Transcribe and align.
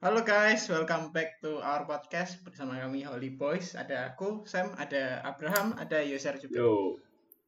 Halo 0.00 0.24
guys, 0.24 0.64
welcome 0.72 1.12
back 1.12 1.44
to 1.44 1.60
our 1.60 1.84
podcast 1.84 2.40
bersama 2.40 2.80
kami 2.80 3.04
Holy 3.04 3.36
Boys. 3.36 3.76
Ada 3.76 4.08
aku, 4.08 4.48
Sam, 4.48 4.72
ada 4.80 5.20
Abraham, 5.28 5.76
ada 5.76 6.00
Yoser 6.00 6.40
juga. 6.40 6.56
Yo, 6.56 6.96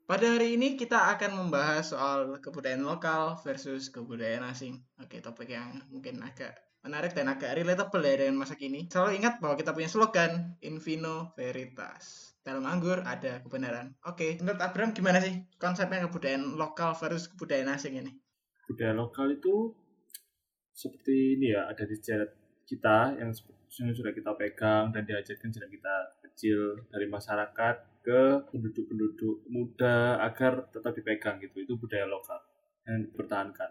Pada 0.04 0.36
hari 0.36 0.60
ini 0.60 0.76
kita 0.76 1.16
akan 1.16 1.32
membahas 1.32 1.96
soal 1.96 2.36
kebudayaan 2.44 2.84
lokal 2.84 3.40
versus 3.40 3.88
kebudayaan 3.88 4.44
asing. 4.52 4.84
Oke, 5.00 5.24
topik 5.24 5.48
yang 5.48 5.80
mungkin 5.88 6.20
agak 6.20 6.60
menarik 6.84 7.16
dan 7.16 7.32
agak 7.32 7.56
relatable 7.56 8.04
ya 8.04 8.20
dengan 8.20 8.44
masa 8.44 8.60
kini. 8.60 8.84
Selalu 8.92 9.24
ingat 9.24 9.40
bahwa 9.40 9.56
kita 9.56 9.72
punya 9.72 9.88
slogan 9.88 10.60
Invino 10.60 11.32
Veritas. 11.32 12.36
Dalam 12.44 12.68
anggur 12.68 13.00
ada 13.00 13.40
kebenaran. 13.40 13.96
Oke, 14.04 14.36
menurut 14.44 14.60
Abraham 14.60 14.92
gimana 14.92 15.24
sih 15.24 15.40
konsepnya 15.56 16.04
kebudayaan 16.04 16.60
lokal 16.60 16.92
versus 17.00 17.32
kebudayaan 17.32 17.72
asing 17.72 17.96
ini? 17.96 18.12
budaya 18.68 18.92
lokal 18.92 19.32
itu 19.32 19.72
seperti 20.72 21.36
ini 21.40 21.52
ya, 21.52 21.68
ada 21.68 21.84
di 21.84 21.96
sejarah 21.96 22.41
kita 22.72 23.20
yang 23.20 23.32
sudah 23.92 24.12
kita 24.16 24.32
pegang 24.36 24.88
dan 24.92 25.04
diajarkan 25.04 25.52
sejak 25.52 25.68
kita 25.68 25.94
kecil 26.24 26.88
dari 26.88 27.04
masyarakat 27.04 27.76
ke 28.00 28.20
penduduk-penduduk 28.48 29.44
muda 29.52 30.16
agar 30.24 30.68
tetap 30.72 30.96
dipegang 30.96 31.36
gitu. 31.44 31.60
Itu 31.60 31.76
budaya 31.76 32.08
lokal 32.08 32.40
yang 32.88 33.04
dipertahankan. 33.12 33.70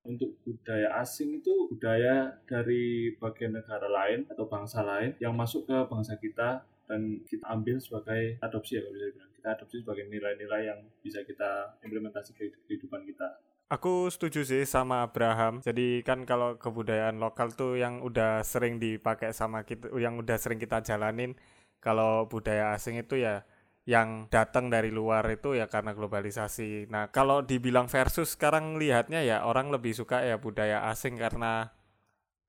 Untuk 0.00 0.40
budaya 0.42 0.96
asing 0.98 1.44
itu 1.44 1.68
budaya 1.68 2.40
dari 2.48 3.14
bagian 3.20 3.52
negara 3.52 3.84
lain 3.86 4.24
atau 4.32 4.48
bangsa 4.48 4.80
lain 4.80 5.12
yang 5.20 5.36
masuk 5.36 5.68
ke 5.68 5.76
bangsa 5.86 6.16
kita 6.16 6.64
dan 6.88 7.22
kita 7.28 7.46
ambil 7.46 7.76
sebagai 7.78 8.40
adopsi 8.42 8.80
ya 8.80 8.82
kalau 8.82 8.96
bisa 8.96 9.06
dibilang. 9.12 9.32
Kita 9.40 9.48
adopsi 9.56 9.76
sebagai 9.80 10.04
nilai-nilai 10.08 10.62
yang 10.68 10.80
bisa 11.00 11.24
kita 11.24 11.80
implementasi 11.84 12.36
ke 12.36 12.52
kehidupan 12.68 13.08
kita. 13.08 13.28
Aku 13.70 14.10
setuju 14.10 14.42
sih 14.42 14.66
sama 14.66 15.06
Abraham. 15.06 15.62
Jadi 15.62 16.02
kan 16.02 16.26
kalau 16.26 16.58
kebudayaan 16.58 17.22
lokal 17.22 17.54
tuh 17.54 17.78
yang 17.78 18.02
udah 18.02 18.42
sering 18.42 18.82
dipakai 18.82 19.30
sama 19.30 19.62
kita, 19.62 19.94
yang 19.94 20.18
udah 20.18 20.34
sering 20.42 20.58
kita 20.58 20.82
jalanin. 20.82 21.38
Kalau 21.78 22.26
budaya 22.26 22.74
asing 22.74 22.98
itu 22.98 23.22
ya 23.22 23.46
yang 23.86 24.26
datang 24.26 24.74
dari 24.74 24.90
luar 24.90 25.22
itu 25.30 25.54
ya 25.54 25.70
karena 25.70 25.94
globalisasi. 25.94 26.90
Nah 26.90 27.14
kalau 27.14 27.46
dibilang 27.46 27.86
versus 27.86 28.34
sekarang 28.34 28.74
lihatnya 28.74 29.22
ya 29.22 29.46
orang 29.46 29.70
lebih 29.70 29.94
suka 29.94 30.18
ya 30.26 30.42
budaya 30.42 30.90
asing 30.90 31.14
karena 31.14 31.70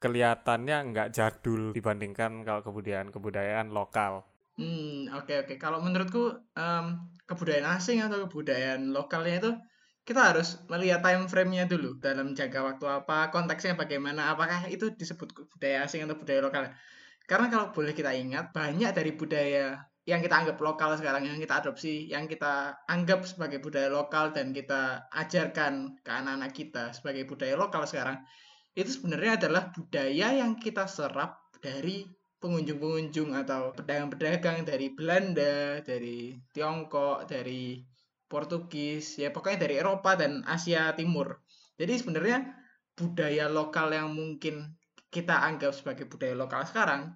kelihatannya 0.01 0.89
nggak 0.89 1.09
jadul 1.13 1.69
dibandingkan 1.69 2.41
kalau 2.41 2.65
kebudayaan-kebudayaan 2.65 3.69
lokal. 3.69 4.25
Hmm, 4.57 5.05
oke 5.13 5.45
oke. 5.45 5.53
Kalau 5.61 5.85
menurutku 5.85 6.33
em, 6.57 6.85
kebudayaan 7.29 7.77
asing 7.77 8.01
atau 8.01 8.25
kebudayaan 8.25 8.89
lokalnya 8.89 9.37
itu 9.37 9.51
kita 10.01 10.33
harus 10.33 10.57
melihat 10.65 11.05
time 11.05 11.29
frame-nya 11.29 11.69
dulu 11.69 12.01
dalam 12.01 12.33
jangka 12.33 12.59
waktu 12.65 12.85
apa, 12.89 13.29
konteksnya 13.29 13.77
bagaimana, 13.77 14.33
apakah 14.33 14.65
itu 14.67 14.89
disebut 14.97 15.29
budaya 15.53 15.85
asing 15.85 16.03
atau 16.09 16.17
budaya 16.17 16.41
lokal. 16.41 16.63
Karena 17.29 17.47
kalau 17.47 17.67
boleh 17.69 17.93
kita 17.93 18.11
ingat, 18.11 18.49
banyak 18.51 18.91
dari 18.91 19.13
budaya 19.13 19.77
yang 20.09 20.19
kita 20.25 20.33
anggap 20.33 20.57
lokal 20.57 20.97
sekarang, 20.97 21.29
yang 21.29 21.37
kita 21.37 21.61
adopsi, 21.61 22.09
yang 22.09 22.25
kita 22.25 22.73
anggap 22.89 23.21
sebagai 23.29 23.61
budaya 23.61 23.93
lokal 23.93 24.33
dan 24.33 24.49
kita 24.49 25.05
ajarkan 25.13 26.01
ke 26.01 26.09
anak-anak 26.09 26.51
kita 26.57 26.89
sebagai 26.97 27.29
budaya 27.29 27.53
lokal 27.53 27.85
sekarang, 27.85 28.17
itu 28.73 28.89
sebenarnya 28.89 29.37
adalah 29.45 29.69
budaya 29.69 30.27
yang 30.33 30.57
kita 30.57 30.89
serap 30.89 31.37
dari 31.61 32.09
pengunjung-pengunjung 32.41 33.37
atau 33.37 33.69
pedagang-pedagang 33.77 34.65
dari 34.65 34.89
Belanda, 34.97 35.77
dari 35.85 36.33
Tiongkok, 36.49 37.29
dari 37.29 37.77
Portugis, 38.31 39.19
ya 39.19 39.35
pokoknya 39.35 39.67
dari 39.67 39.75
Eropa 39.75 40.15
dan 40.15 40.47
Asia 40.47 40.95
Timur. 40.95 41.43
Jadi 41.75 41.99
sebenarnya 41.99 42.47
budaya 42.95 43.51
lokal 43.51 43.91
yang 43.91 44.15
mungkin 44.15 44.79
kita 45.11 45.35
anggap 45.35 45.75
sebagai 45.75 46.07
budaya 46.07 46.31
lokal 46.31 46.63
sekarang, 46.63 47.11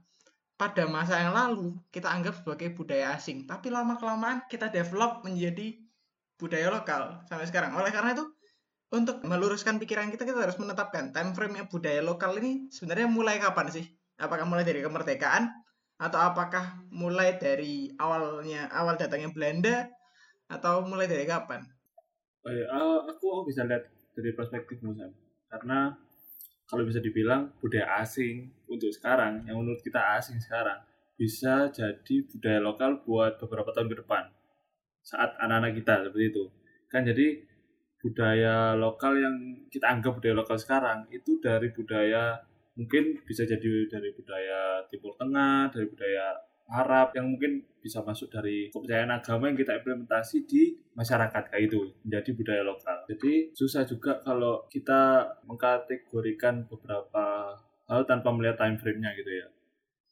pada 0.59 0.83
masa 0.91 1.23
yang 1.23 1.31
lalu 1.31 1.79
kita 1.87 2.11
anggap 2.11 2.43
sebagai 2.43 2.75
budaya 2.75 3.15
asing. 3.15 3.47
Tapi 3.47 3.71
lama-kelamaan 3.71 4.43
kita 4.51 4.67
develop 4.67 5.23
menjadi 5.23 5.79
budaya 6.35 6.67
lokal 6.67 7.23
sampai 7.31 7.47
sekarang. 7.47 7.71
Oleh 7.79 7.95
karena 7.95 8.11
itu, 8.11 8.27
untuk 8.91 9.23
meluruskan 9.23 9.79
pikiran 9.79 10.11
kita, 10.11 10.27
kita 10.27 10.43
harus 10.43 10.59
menetapkan 10.59 11.15
time 11.15 11.31
frame-nya 11.31 11.71
budaya 11.71 12.03
lokal 12.03 12.35
ini 12.43 12.67
sebenarnya 12.71 13.07
mulai 13.07 13.39
kapan 13.39 13.71
sih? 13.71 13.87
Apakah 14.19 14.43
mulai 14.43 14.67
dari 14.67 14.83
kemerdekaan? 14.83 15.47
Atau 15.95 16.19
apakah 16.19 16.83
mulai 16.91 17.39
dari 17.39 17.87
awalnya 17.95 18.67
awal 18.75 18.99
datangnya 18.99 19.31
Belanda 19.31 19.87
atau 20.49 20.85
mulai 20.85 21.09
dari 21.09 21.25
kapan? 21.25 21.61
Oh 22.45 23.01
aku, 23.09 23.25
aku 23.41 23.49
bisa 23.49 23.65
lihat 23.65 23.89
dari 24.13 24.31
perspektif 24.37 24.77
Sam. 24.77 25.11
Karena 25.49 25.93
kalau 26.65 26.85
bisa 26.85 27.01
dibilang 27.01 27.53
budaya 27.61 28.01
asing 28.01 28.49
untuk 28.69 28.89
sekarang, 28.93 29.45
yang 29.45 29.57
menurut 29.61 29.81
kita 29.81 30.17
asing 30.17 30.37
sekarang, 30.41 30.81
bisa 31.15 31.69
jadi 31.73 32.15
budaya 32.29 32.59
lokal 32.61 33.01
buat 33.05 33.37
beberapa 33.41 33.69
tahun 33.73 33.89
ke 33.89 33.97
depan. 34.05 34.29
Saat 35.05 35.37
anak-anak 35.41 35.77
kita 35.77 35.93
seperti 36.09 36.25
itu. 36.33 36.43
Kan 36.89 37.05
jadi 37.05 37.45
budaya 38.01 38.77
lokal 38.77 39.17
yang 39.17 39.35
kita 39.73 39.89
anggap 39.89 40.21
budaya 40.21 40.37
lokal 40.37 40.57
sekarang 40.61 41.09
itu 41.09 41.41
dari 41.41 41.73
budaya 41.73 42.37
mungkin 42.77 43.17
bisa 43.25 43.47
jadi 43.49 43.89
dari 43.89 44.13
budaya 44.13 44.85
Timur 44.91 45.17
Tengah, 45.17 45.73
dari 45.73 45.89
budaya 45.89 46.37
Arab 46.65 47.13
yang 47.13 47.29
mungkin 47.29 47.61
bisa 47.77 48.01
masuk 48.01 48.33
dari 48.33 48.73
kepercayaan 48.73 49.13
agama 49.13 49.53
yang 49.53 49.57
kita 49.57 49.77
implementasi 49.77 50.49
di 50.49 50.73
masyarakat 50.97 51.53
kayak 51.53 51.69
itu 51.69 51.93
menjadi 52.01 52.29
budaya 52.33 52.63
lokal. 52.65 52.97
Jadi 53.05 53.53
susah 53.53 53.85
juga 53.85 54.17
kalau 54.25 54.65
kita 54.73 55.29
mengkategorikan 55.45 56.65
beberapa 56.65 57.53
hal 57.85 58.01
tanpa 58.09 58.33
melihat 58.33 58.57
time 58.57 58.81
frame-nya 58.81 59.13
gitu 59.13 59.29
ya. 59.29 59.47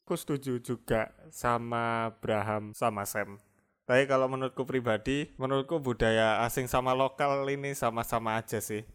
Aku 0.06 0.14
setuju 0.14 0.62
juga 0.62 1.10
sama 1.34 2.14
Abraham 2.14 2.70
sama 2.76 3.02
Sam. 3.02 3.42
Tapi 3.84 4.06
kalau 4.06 4.30
menurutku 4.30 4.64
pribadi, 4.64 5.34
menurutku 5.36 5.82
budaya 5.82 6.40
asing 6.46 6.70
sama 6.70 6.94
lokal 6.96 7.44
ini 7.50 7.74
sama-sama 7.74 8.38
aja 8.38 8.62
sih. 8.62 8.86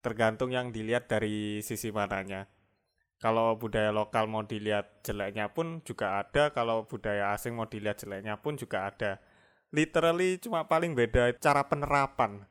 Tergantung 0.00 0.52
yang 0.52 0.70
dilihat 0.70 1.08
dari 1.08 1.60
sisi 1.64 1.88
mananya. 1.90 2.48
Kalau 3.22 3.56
budaya 3.56 3.88
lokal 3.94 4.28
mau 4.28 4.44
dilihat 4.44 5.00
jeleknya 5.06 5.48
pun 5.48 5.80
juga 5.86 6.20
ada, 6.20 6.52
kalau 6.52 6.84
budaya 6.84 7.32
asing 7.32 7.56
mau 7.56 7.64
dilihat 7.64 8.02
jeleknya 8.04 8.36
pun 8.36 8.58
juga 8.58 8.90
ada. 8.90 9.22
Literally 9.74 10.38
cuma 10.38 10.66
paling 10.68 10.92
beda 10.92 11.34
cara 11.40 11.64
penerapan. 11.66 12.44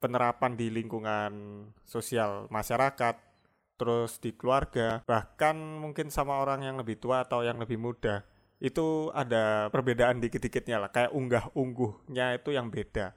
Penerapan 0.00 0.56
di 0.56 0.72
lingkungan 0.72 1.32
sosial 1.84 2.48
masyarakat, 2.48 3.20
terus 3.76 4.16
di 4.20 4.32
keluarga, 4.32 5.04
bahkan 5.04 5.56
mungkin 5.56 6.08
sama 6.08 6.40
orang 6.40 6.64
yang 6.64 6.76
lebih 6.80 7.00
tua 7.00 7.24
atau 7.24 7.44
yang 7.44 7.60
lebih 7.60 7.76
muda. 7.76 8.24
Itu 8.60 9.08
ada 9.16 9.72
perbedaan 9.72 10.20
dikit-dikitnya 10.20 10.76
lah, 10.80 10.92
kayak 10.92 11.16
unggah-ungguhnya 11.16 12.36
itu 12.36 12.52
yang 12.52 12.68
beda. 12.68 13.16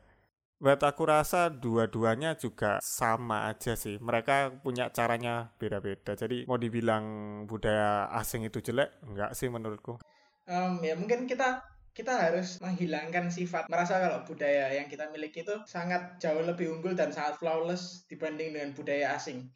Buat 0.64 0.80
aku 0.80 1.04
rasa 1.04 1.52
dua-duanya 1.52 2.40
juga 2.40 2.80
sama 2.80 3.52
aja 3.52 3.76
sih. 3.76 4.00
Mereka 4.00 4.64
punya 4.64 4.88
caranya 4.96 5.52
beda-beda. 5.60 6.16
Jadi 6.16 6.48
mau 6.48 6.56
dibilang 6.56 7.04
budaya 7.44 8.08
asing 8.16 8.48
itu 8.48 8.64
jelek, 8.64 8.96
enggak 9.04 9.36
sih 9.36 9.52
menurutku. 9.52 10.00
Um, 10.48 10.80
ya 10.80 10.96
mungkin 10.96 11.28
kita 11.28 11.60
kita 11.92 12.16
harus 12.16 12.64
menghilangkan 12.64 13.28
sifat 13.28 13.68
merasa 13.68 14.00
kalau 14.00 14.24
budaya 14.24 14.72
yang 14.72 14.88
kita 14.88 15.12
miliki 15.12 15.44
itu 15.44 15.52
sangat 15.68 16.16
jauh 16.24 16.40
lebih 16.40 16.72
unggul 16.80 16.96
dan 16.96 17.12
sangat 17.12 17.44
flawless 17.44 18.08
dibanding 18.08 18.56
dengan 18.56 18.72
budaya 18.72 19.20
asing. 19.20 19.52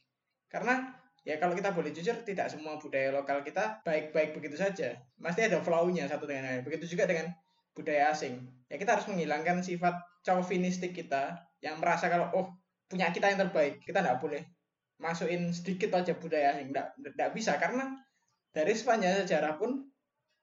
Karena 0.52 0.92
ya 1.24 1.40
kalau 1.40 1.56
kita 1.56 1.72
boleh 1.72 1.96
jujur 1.96 2.20
tidak 2.28 2.52
semua 2.52 2.76
budaya 2.84 3.16
lokal 3.16 3.48
kita 3.48 3.80
baik-baik 3.88 4.36
begitu 4.36 4.60
saja. 4.60 5.00
Pasti 5.24 5.40
ada 5.40 5.64
flow-nya 5.64 6.04
satu 6.12 6.28
dengan 6.28 6.52
lain. 6.52 6.68
Begitu 6.68 7.00
juga 7.00 7.08
dengan 7.08 7.32
budaya 7.78 8.10
asing. 8.10 8.42
Ya 8.68 8.82
kita 8.82 8.98
harus 8.98 9.06
menghilangkan 9.06 9.62
sifat 9.62 9.94
chauvinistik 10.26 10.98
kita 10.98 11.38
yang 11.62 11.78
merasa 11.78 12.10
kalau 12.10 12.34
oh 12.34 12.48
punya 12.90 13.14
kita 13.14 13.30
yang 13.30 13.40
terbaik 13.48 13.84
kita 13.84 14.02
tidak 14.02 14.18
boleh 14.18 14.42
masukin 14.98 15.54
sedikit 15.54 15.94
aja 15.94 16.18
budaya 16.18 16.58
asing 16.58 16.74
tidak 16.74 17.30
bisa 17.36 17.60
karena 17.62 17.94
dari 18.50 18.74
sepanjang 18.74 19.24
sejarah 19.28 19.60
pun 19.60 19.86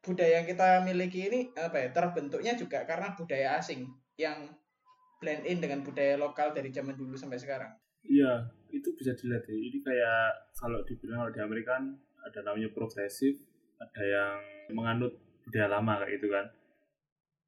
budaya 0.04 0.44
yang 0.44 0.46
kita 0.46 0.84
miliki 0.84 1.26
ini 1.26 1.40
apa 1.56 1.81
ya 1.81 1.88
terbentuknya 1.90 2.52
juga 2.54 2.84
karena 2.84 3.16
budaya 3.16 3.58
asing 3.58 3.88
yang 4.20 4.52
blend 5.25 5.48
in 5.48 5.58
dengan 5.64 5.81
budaya 5.81 6.20
lokal 6.20 6.52
dari 6.52 6.69
zaman 6.69 6.92
dulu 6.94 7.16
sampai 7.16 7.40
sekarang. 7.40 7.72
Iya, 8.04 8.52
itu 8.69 8.92
bisa 8.92 9.16
dilihat 9.16 9.48
ya. 9.48 9.56
Ini 9.56 9.78
kayak 9.81 10.52
kalau 10.60 10.84
dibilang 10.84 11.25
kalau 11.25 11.32
di 11.32 11.40
Amerika 11.40 11.81
kan 11.81 11.96
ada 12.20 12.44
namanya 12.44 12.69
progresif, 12.76 13.40
ada 13.81 14.02
yang 14.04 14.36
menganut 14.76 15.16
budaya 15.48 15.72
lama 15.72 16.04
kayak 16.04 16.20
gitu 16.20 16.28
kan. 16.28 16.44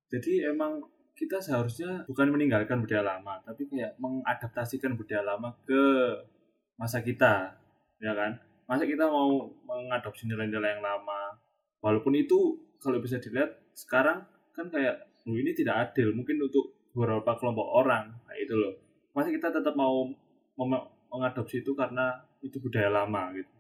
Jadi 0.07 0.47
emang 0.47 0.83
kita 1.17 1.41
seharusnya 1.41 2.05
bukan 2.05 2.29
meninggalkan 2.29 2.85
budaya 2.85 3.17
lama, 3.17 3.41
tapi 3.43 3.67
kayak 3.67 3.97
mengadaptasikan 3.97 4.95
budaya 4.95 5.25
lama 5.25 5.57
ke 5.65 5.83
masa 6.77 7.01
kita, 7.01 7.57
ya 7.99 8.13
kan? 8.13 8.37
Masa 8.69 8.85
kita 8.85 9.09
mau 9.09 9.49
mengadopsi 9.65 10.29
nilai-nilai 10.29 10.77
yang 10.77 10.85
lama, 10.85 11.35
walaupun 11.81 12.13
itu 12.15 12.61
kalau 12.79 13.01
bisa 13.01 13.17
dilihat 13.17 13.57
sekarang 13.73 14.29
kan 14.53 14.69
kayak 14.69 15.09
oh, 15.25 15.35
ini 15.35 15.57
tidak 15.57 15.91
adil, 15.91 16.13
mungkin 16.13 16.37
untuk 16.45 16.77
beberapa 16.93 17.33
kelompok 17.41 17.65
orang, 17.65 18.13
kayak 18.29 18.41
itu 18.45 18.55
loh. 18.55 18.75
Masa 19.17 19.33
kita 19.33 19.49
tetap 19.49 19.73
mau 19.73 20.05
mengadopsi 21.11 21.65
itu 21.65 21.73
karena 21.73 22.21
itu 22.45 22.61
budaya 22.61 22.93
lama 22.93 23.33
gitu. 23.35 23.53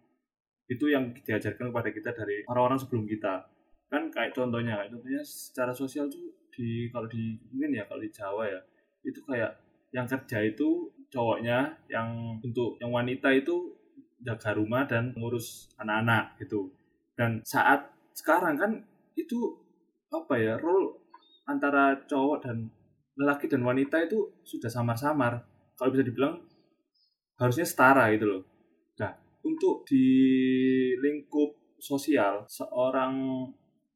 itu 0.67 0.91
yang 0.91 1.15
diajarkan 1.15 1.71
kepada 1.71 1.95
kita 1.95 2.11
dari 2.11 2.43
orang-orang 2.51 2.75
sebelum 2.75 3.07
kita 3.07 3.47
kan 3.87 4.11
kayak 4.11 4.35
contohnya 4.35 4.83
kayak 4.83 4.91
contohnya 4.93 5.23
secara 5.23 5.71
sosial 5.71 6.11
tuh 6.11 6.27
di 6.51 6.91
kalau 6.91 7.07
di 7.07 7.39
mungkin 7.53 7.77
ya 7.77 7.85
kalau 7.87 8.03
di 8.03 8.11
Jawa 8.11 8.43
ya 8.49 8.61
itu 9.07 9.21
kayak 9.23 9.53
yang 9.95 10.07
kerja 10.09 10.43
itu 10.43 10.91
cowoknya 11.13 11.71
yang 11.87 12.37
untuk 12.43 12.75
yang 12.83 12.91
wanita 12.91 13.31
itu 13.31 13.77
jaga 14.21 14.57
rumah 14.59 14.89
dan 14.89 15.15
ngurus 15.15 15.71
anak-anak 15.79 16.35
gitu. 16.43 16.73
Dan 17.15 17.41
saat 17.47 17.87
sekarang 18.17 18.59
kan 18.59 18.73
itu 19.15 19.55
apa 20.11 20.35
ya 20.37 20.55
role 20.59 20.99
antara 21.47 21.95
cowok 22.11 22.43
dan 22.43 22.69
lelaki 23.17 23.47
dan 23.47 23.63
wanita 23.63 24.03
itu 24.05 24.43
sudah 24.43 24.69
samar-samar. 24.69 25.41
Kalau 25.79 25.93
bisa 25.93 26.05
dibilang 26.05 26.43
harusnya 27.39 27.65
setara 27.69 28.11
gitu 28.13 28.27
loh. 28.27 28.43
Nah 28.99 29.13
untuk 29.47 29.87
di 29.87 30.05
lingkup 30.99 31.79
sosial 31.79 32.49
seorang 32.49 33.47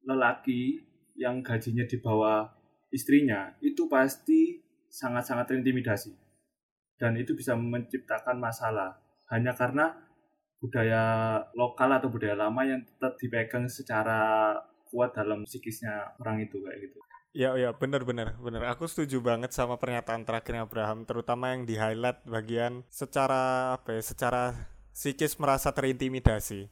lelaki 0.05 0.81
yang 1.15 1.45
gajinya 1.45 1.85
di 1.85 1.97
bawah 2.01 2.49
istrinya 2.91 3.55
itu 3.63 3.87
pasti 3.87 4.59
sangat-sangat 4.91 5.53
terintimidasi 5.55 6.11
dan 6.99 7.17
itu 7.17 7.33
bisa 7.33 7.55
menciptakan 7.55 8.37
masalah 8.37 8.99
hanya 9.31 9.55
karena 9.55 9.95
budaya 10.61 11.03
lokal 11.57 11.89
atau 11.89 12.13
budaya 12.13 12.37
lama 12.37 12.61
yang 12.61 12.85
tetap 12.85 13.17
dipegang 13.17 13.65
secara 13.65 14.53
kuat 14.91 15.15
dalam 15.17 15.47
psikisnya 15.47 16.13
orang 16.21 16.45
itu 16.45 16.61
kayak 16.61 16.79
gitu. 16.85 16.99
Ya, 17.31 17.55
ya, 17.55 17.71
benar, 17.71 18.03
benar, 18.03 18.35
benar. 18.43 18.75
Aku 18.75 18.91
setuju 18.91 19.23
banget 19.23 19.55
sama 19.55 19.79
pernyataan 19.79 20.27
terakhirnya 20.27 20.67
Abraham, 20.67 21.07
terutama 21.07 21.55
yang 21.55 21.63
di 21.63 21.79
highlight 21.79 22.27
bagian 22.27 22.83
secara 22.91 23.73
apa 23.79 23.95
ya, 23.95 24.03
secara 24.03 24.51
psikis 24.91 25.39
merasa 25.39 25.71
terintimidasi. 25.71 26.67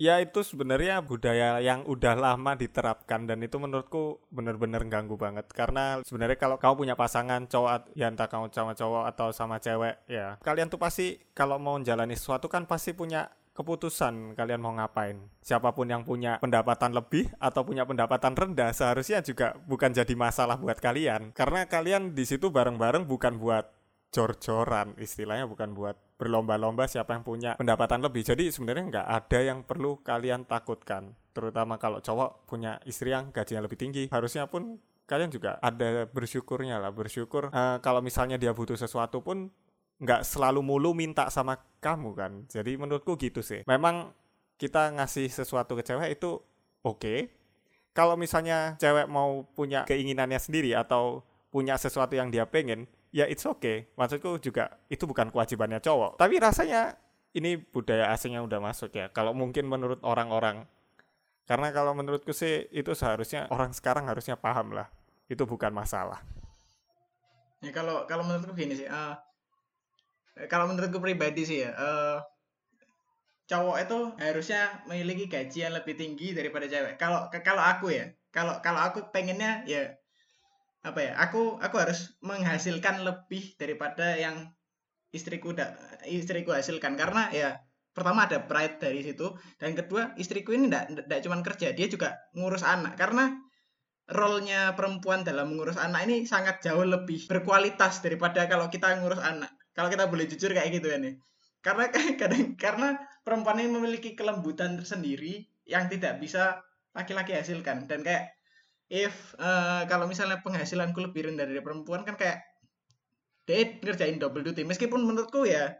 Ya 0.00 0.16
itu 0.16 0.40
sebenarnya 0.40 1.04
budaya 1.04 1.60
yang 1.60 1.84
udah 1.84 2.16
lama 2.16 2.56
diterapkan 2.56 3.28
dan 3.28 3.44
itu 3.44 3.60
menurutku 3.60 4.24
bener-bener 4.32 4.80
ganggu 4.88 5.20
banget. 5.20 5.44
Karena 5.52 6.00
sebenarnya 6.00 6.40
kalau 6.40 6.56
kamu 6.56 6.74
punya 6.88 6.94
pasangan 6.96 7.44
cowok 7.44 7.92
ya 7.92 8.08
entah 8.08 8.24
kamu 8.24 8.48
sama 8.48 8.72
cowok 8.72 9.04
atau 9.12 9.28
sama 9.28 9.60
cewek 9.60 10.00
ya. 10.08 10.40
Kalian 10.40 10.72
tuh 10.72 10.80
pasti 10.80 11.20
kalau 11.36 11.60
mau 11.60 11.76
menjalani 11.76 12.16
sesuatu 12.16 12.48
kan 12.48 12.64
pasti 12.64 12.96
punya 12.96 13.28
keputusan 13.52 14.32
kalian 14.40 14.64
mau 14.64 14.72
ngapain. 14.72 15.20
Siapa 15.44 15.76
pun 15.76 15.84
yang 15.84 16.00
punya 16.00 16.40
pendapatan 16.40 16.96
lebih 16.96 17.28
atau 17.36 17.60
punya 17.60 17.84
pendapatan 17.84 18.32
rendah 18.32 18.72
seharusnya 18.72 19.20
juga 19.20 19.52
bukan 19.68 19.92
jadi 19.92 20.16
masalah 20.16 20.56
buat 20.56 20.80
kalian. 20.80 21.36
Karena 21.36 21.68
kalian 21.68 22.16
di 22.16 22.24
situ 22.24 22.48
bareng-bareng 22.48 23.04
bukan 23.04 23.36
buat 23.36 23.68
jor-joran 24.16 24.98
istilahnya 24.98 25.46
bukan 25.46 25.76
buat 25.76 25.94
berlomba-lomba 26.20 26.84
siapa 26.84 27.16
yang 27.16 27.24
punya 27.24 27.56
pendapatan 27.56 28.04
lebih. 28.04 28.20
Jadi 28.20 28.52
sebenarnya 28.52 28.84
nggak 28.92 29.08
ada 29.08 29.38
yang 29.40 29.64
perlu 29.64 30.04
kalian 30.04 30.44
takutkan. 30.44 31.16
Terutama 31.32 31.80
kalau 31.80 32.04
cowok 32.04 32.44
punya 32.44 32.76
istri 32.84 33.16
yang 33.16 33.32
gajinya 33.32 33.64
lebih 33.64 33.80
tinggi. 33.80 34.04
Harusnya 34.12 34.44
pun 34.44 34.76
kalian 35.08 35.32
juga 35.32 35.56
ada 35.64 36.04
bersyukurnya 36.04 36.76
lah. 36.76 36.92
Bersyukur 36.92 37.48
uh, 37.48 37.80
kalau 37.80 38.04
misalnya 38.04 38.36
dia 38.36 38.52
butuh 38.52 38.76
sesuatu 38.76 39.24
pun 39.24 39.48
nggak 39.96 40.20
selalu 40.20 40.60
mulu 40.60 40.92
minta 40.92 41.32
sama 41.32 41.56
kamu 41.80 42.12
kan. 42.12 42.32
Jadi 42.52 42.76
menurutku 42.76 43.16
gitu 43.16 43.40
sih. 43.40 43.64
Memang 43.64 44.12
kita 44.60 44.92
ngasih 44.92 45.32
sesuatu 45.32 45.72
ke 45.72 45.80
cewek 45.80 46.20
itu 46.20 46.36
oke. 46.84 47.00
Okay. 47.00 47.18
kalau 47.90 48.14
misalnya 48.14 48.78
cewek 48.78 49.10
mau 49.10 49.42
punya 49.50 49.82
keinginannya 49.82 50.38
sendiri 50.38 50.78
atau 50.78 51.26
punya 51.50 51.74
sesuatu 51.74 52.14
yang 52.14 52.30
dia 52.30 52.46
pengen 52.46 52.86
ya 53.10 53.26
it's 53.26 53.46
okay. 53.46 53.90
Maksudku 53.98 54.38
juga 54.42 54.78
itu 54.90 55.04
bukan 55.06 55.30
kewajibannya 55.30 55.82
cowok. 55.82 56.18
Tapi 56.18 56.38
rasanya 56.38 56.98
ini 57.34 57.58
budaya 57.58 58.10
asing 58.10 58.34
yang 58.34 58.46
udah 58.46 58.58
masuk 58.58 58.90
ya. 58.94 59.10
Kalau 59.10 59.34
mungkin 59.34 59.66
menurut 59.66 60.02
orang-orang. 60.02 60.66
Karena 61.46 61.74
kalau 61.74 61.98
menurutku 61.98 62.30
sih 62.30 62.70
itu 62.70 62.94
seharusnya 62.94 63.50
orang 63.50 63.74
sekarang 63.74 64.06
harusnya 64.06 64.38
paham 64.38 64.74
lah. 64.74 64.86
Itu 65.26 65.46
bukan 65.46 65.74
masalah. 65.74 66.22
Ya 67.60 67.74
kalau 67.74 68.06
kalau 68.06 68.24
menurutku 68.24 68.56
gini 68.56 68.72
sih 68.72 68.88
uh, 68.88 69.12
kalau 70.48 70.70
menurutku 70.70 70.96
pribadi 70.96 71.44
sih 71.44 71.68
ya 71.68 71.76
uh, 71.76 72.16
cowok 73.44 73.76
itu 73.84 73.98
harusnya 74.16 74.80
memiliki 74.88 75.28
gaji 75.28 75.68
yang 75.68 75.74
lebih 75.76 75.98
tinggi 75.98 76.32
daripada 76.32 76.70
cewek. 76.70 76.96
Kalau 76.96 77.28
kalau 77.44 77.60
aku 77.60 77.92
ya 77.92 78.08
kalau 78.32 78.62
kalau 78.64 78.80
aku 78.80 79.10
pengennya 79.12 79.66
ya 79.68 79.99
apa 80.80 81.00
ya 81.04 81.12
aku 81.20 81.60
aku 81.60 81.76
harus 81.76 82.16
menghasilkan 82.24 83.04
lebih 83.04 83.56
daripada 83.60 84.16
yang 84.16 84.48
istriku 85.12 85.52
da, 85.52 85.76
istriku 86.06 86.54
hasilkan. 86.54 86.96
Karena 86.96 87.28
ya 87.34 87.60
pertama 87.90 88.24
ada 88.24 88.46
pride 88.46 88.78
dari 88.80 89.02
situ 89.02 89.34
dan 89.58 89.74
kedua 89.74 90.14
istriku 90.16 90.54
ini 90.54 90.70
tidak 90.70 91.20
cuma 91.26 91.42
kerja 91.44 91.74
dia 91.76 91.86
juga 91.90 92.16
ngurus 92.32 92.64
anak. 92.64 92.96
Karena 92.96 93.28
role-nya 94.10 94.74
perempuan 94.74 95.22
dalam 95.22 95.54
mengurus 95.54 95.78
anak 95.78 96.08
ini 96.08 96.26
sangat 96.26 96.64
jauh 96.64 96.82
lebih 96.82 97.28
berkualitas 97.30 98.02
daripada 98.02 98.48
kalau 98.48 98.72
kita 98.72 98.98
ngurus 99.02 99.20
anak. 99.20 99.52
Kalau 99.76 99.86
kita 99.92 100.08
boleh 100.10 100.26
jujur 100.26 100.50
kayak 100.50 100.70
gitu 100.74 100.90
ya. 100.90 100.98
Nih 100.98 101.20
karena 101.60 101.92
kadang 102.20 102.56
karena 102.56 102.88
perempuan 103.20 103.60
ini 103.60 103.70
memiliki 103.70 104.16
kelembutan 104.16 104.80
tersendiri 104.80 105.44
yang 105.68 105.86
tidak 105.92 106.18
bisa 106.18 106.64
laki-laki 106.96 107.36
hasilkan. 107.36 107.86
Dan 107.86 108.02
kayak 108.02 108.32
if 108.90 109.38
uh, 109.38 109.86
kalau 109.86 110.10
misalnya 110.10 110.42
penghasilanku 110.42 110.98
lebih 110.98 111.30
rendah 111.30 111.46
dari 111.46 111.62
perempuan 111.62 112.02
kan 112.02 112.18
kayak 112.18 112.42
dia 113.46 113.78
ngerjain 113.78 114.18
double 114.18 114.42
duty 114.42 114.66
meskipun 114.66 115.06
menurutku 115.06 115.46
ya 115.46 115.78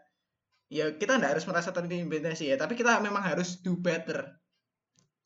ya 0.71 0.95
kita 0.95 1.19
tidak 1.19 1.37
harus 1.37 1.45
merasa 1.51 1.75
terintimidasi 1.75 2.55
ya 2.55 2.57
tapi 2.57 2.79
kita 2.79 3.03
memang 3.03 3.27
harus 3.27 3.59
do 3.59 3.75
better 3.75 4.39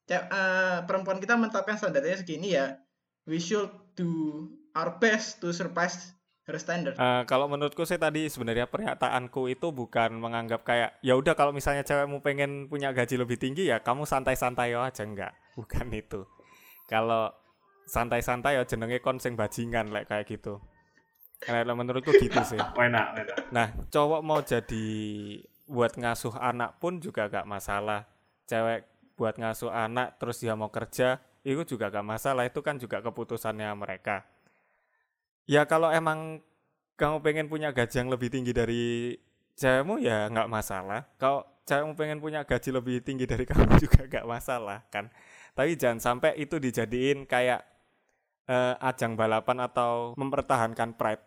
uh, 0.09 0.81
perempuan 0.89 1.21
kita 1.21 1.37
menetapkan 1.37 1.77
standarnya 1.77 2.25
segini 2.25 2.57
ya 2.57 2.81
we 3.29 3.37
should 3.37 3.69
do 3.93 4.49
our 4.73 4.97
best 4.97 5.45
to 5.45 5.53
surpass 5.53 6.17
her 6.45 6.57
standard. 6.61 6.97
Uh, 7.01 7.25
kalau 7.25 7.49
menurutku 7.49 7.89
sih 7.89 7.97
tadi 7.97 8.29
sebenarnya 8.29 8.69
pernyataanku 8.69 9.49
itu 9.49 9.73
bukan 9.73 10.13
menganggap 10.21 10.61
kayak 10.61 11.01
ya 11.01 11.17
udah 11.17 11.33
kalau 11.33 11.57
misalnya 11.57 11.85
cewekmu 11.89 12.21
pengen 12.21 12.69
punya 12.69 12.93
gaji 12.93 13.17
lebih 13.17 13.41
tinggi 13.41 13.73
ya 13.73 13.81
kamu 13.81 14.05
santai-santai 14.05 14.77
aja 14.77 15.03
enggak, 15.09 15.33
bukan 15.57 15.89
itu. 15.89 16.29
Kalau 16.85 17.33
santai-santai 17.87 18.57
ya 18.59 18.65
jenenge 18.65 19.01
konseng 19.05 19.37
bajingan 19.37 19.93
like 19.93 20.09
kayak 20.09 20.29
gitu. 20.29 20.61
Karena 21.41 21.77
menurutku 21.77 22.15
gitu 22.17 22.41
sih. 22.47 22.61
Enak, 22.89 23.07
enak. 23.21 23.37
Nah, 23.53 23.69
cowok 23.93 24.21
mau 24.25 24.41
jadi 24.41 24.87
buat 25.69 25.97
ngasuh 25.97 26.37
anak 26.41 26.81
pun 26.81 27.01
juga 27.01 27.29
gak 27.29 27.45
masalah. 27.45 28.09
Cewek 28.49 28.89
buat 29.17 29.37
ngasuh 29.37 29.73
anak 29.73 30.17
terus 30.17 30.41
dia 30.41 30.57
mau 30.57 30.73
kerja, 30.73 31.21
itu 31.45 31.77
juga 31.77 31.93
gak 31.93 32.07
masalah. 32.07 32.49
Itu 32.49 32.65
kan 32.65 32.81
juga 32.81 33.05
keputusannya 33.05 33.69
mereka. 33.77 34.25
Ya 35.45 35.69
kalau 35.69 35.93
emang 35.93 36.41
kamu 36.97 37.21
pengen 37.21 37.47
punya 37.53 37.75
gaji 37.75 38.01
yang 38.01 38.09
lebih 38.09 38.33
tinggi 38.33 38.53
dari 38.57 39.13
cewekmu 39.59 40.01
ya 40.01 40.33
nggak 40.33 40.49
masalah. 40.49 41.05
Kalau 41.21 41.45
cewekmu 41.69 41.93
pengen 41.99 42.19
punya 42.25 42.41
gaji 42.49 42.71
lebih 42.73 43.05
tinggi 43.05 43.29
dari 43.29 43.45
kamu 43.45 43.77
juga 43.85 44.09
gak 44.09 44.25
masalah 44.25 44.87
kan. 44.89 45.13
Tapi 45.53 45.77
jangan 45.77 46.01
sampai 46.01 46.41
itu 46.41 46.57
dijadiin 46.57 47.29
kayak 47.29 47.74
uh, 48.49 48.75
ajang 48.81 49.15
balapan 49.15 49.65
atau 49.65 50.13
mempertahankan 50.17 50.97
pride? 50.97 51.25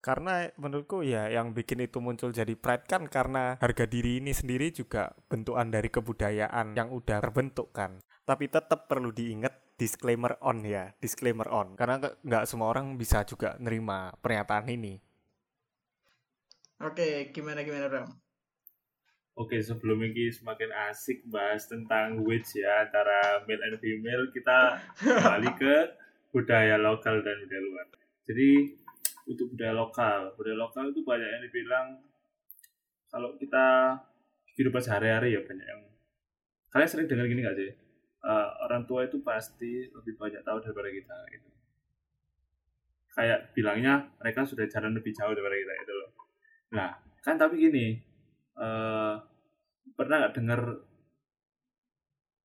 Karena 0.00 0.48
menurutku 0.56 1.04
ya 1.04 1.28
yang 1.28 1.52
bikin 1.52 1.84
itu 1.84 2.00
muncul 2.00 2.32
jadi 2.32 2.56
pride 2.56 2.88
kan 2.88 3.04
karena 3.04 3.60
harga 3.60 3.84
diri 3.84 4.16
ini 4.16 4.32
sendiri 4.32 4.72
juga 4.72 5.12
bentukan 5.28 5.68
dari 5.68 5.92
kebudayaan 5.92 6.72
yang 6.72 6.88
udah 6.88 7.20
terbentuk 7.20 7.76
kan. 7.76 8.00
Tapi 8.24 8.48
tetap 8.48 8.88
perlu 8.88 9.12
diingat 9.12 9.76
disclaimer 9.76 10.40
on 10.40 10.64
ya 10.64 10.88
disclaimer 10.96 11.48
on. 11.52 11.76
Karena 11.76 12.00
nggak 12.00 12.44
semua 12.48 12.72
orang 12.72 12.96
bisa 12.96 13.28
juga 13.28 13.60
nerima 13.60 14.16
pernyataan 14.24 14.72
ini. 14.72 14.96
Oke 16.80 17.28
gimana 17.36 17.60
gimana 17.60 17.92
Ram 17.92 18.08
Oke, 19.40 19.56
sebelum 19.64 20.04
ini 20.04 20.28
semakin 20.28 20.68
asik 20.92 21.24
bahas 21.32 21.64
tentang 21.64 22.20
witch 22.28 22.60
ya 22.60 22.84
antara 22.84 23.40
male 23.48 23.62
and 23.72 23.80
female, 23.80 24.28
kita 24.36 24.76
kembali 25.00 25.50
ke 25.56 25.74
budaya 26.30 26.78
lokal 26.78 27.22
dan 27.22 27.36
budaya 27.44 27.62
luar. 27.62 27.86
Jadi 28.26 28.48
untuk 29.26 29.46
budaya 29.54 29.74
lokal, 29.74 30.20
budaya 30.38 30.56
lokal 30.58 30.84
itu 30.90 31.02
banyak 31.02 31.28
yang 31.28 31.42
dibilang 31.42 31.86
kalau 33.10 33.34
kita 33.34 33.98
kehidupan 34.54 34.82
sehari-hari 34.82 35.34
ya 35.34 35.42
banyak 35.42 35.66
yang 35.66 35.82
kalian 36.70 36.88
sering 36.90 37.10
dengar 37.10 37.26
gini 37.26 37.42
gak 37.42 37.58
sih? 37.58 37.70
Uh, 38.20 38.52
orang 38.68 38.84
tua 38.84 39.08
itu 39.08 39.18
pasti 39.24 39.88
lebih 39.90 40.14
banyak 40.20 40.44
tahu 40.46 40.60
daripada 40.62 40.92
kita 40.92 41.16
gitu. 41.34 41.48
Kayak 43.10 43.50
bilangnya 43.56 44.06
mereka 44.22 44.46
sudah 44.46 44.68
jalan 44.70 44.94
lebih 44.94 45.10
jauh 45.10 45.34
daripada 45.34 45.56
kita 45.56 45.74
itu 45.82 45.92
loh. 45.96 46.10
Nah, 46.76 46.94
kan 47.24 47.34
tapi 47.40 47.58
gini, 47.58 47.98
uh, 48.60 49.18
pernah 49.98 50.16
nggak 50.22 50.34
dengar 50.36 50.60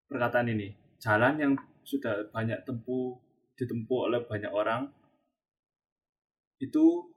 perkataan 0.09 0.49
ini? 0.49 0.73
Jalan 0.97 1.37
yang 1.37 1.53
sudah 1.85 2.31
banyak 2.33 2.65
tempuh 2.65 3.24
ditempuh 3.55 4.11
oleh 4.11 4.19
banyak 4.27 4.51
orang 4.51 4.91
itu 6.59 7.11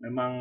memang 0.00 0.32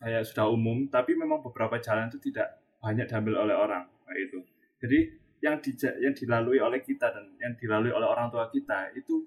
kayak 0.00 0.24
sudah 0.24 0.48
umum 0.48 0.88
tapi 0.88 1.12
memang 1.16 1.44
beberapa 1.44 1.76
jalan 1.80 2.08
itu 2.08 2.32
tidak 2.32 2.60
banyak 2.80 3.04
diambil 3.04 3.44
oleh 3.44 3.56
orang 3.56 3.84
kayak 4.08 4.20
itu 4.32 4.38
jadi 4.80 4.98
yang 5.40 5.56
di, 5.60 5.72
yang 5.76 6.12
dilalui 6.12 6.60
oleh 6.60 6.80
kita 6.84 7.08
dan 7.12 7.32
yang 7.40 7.56
dilalui 7.56 7.92
oleh 7.92 8.04
orang 8.04 8.28
tua 8.28 8.52
kita 8.52 8.92
itu 8.92 9.24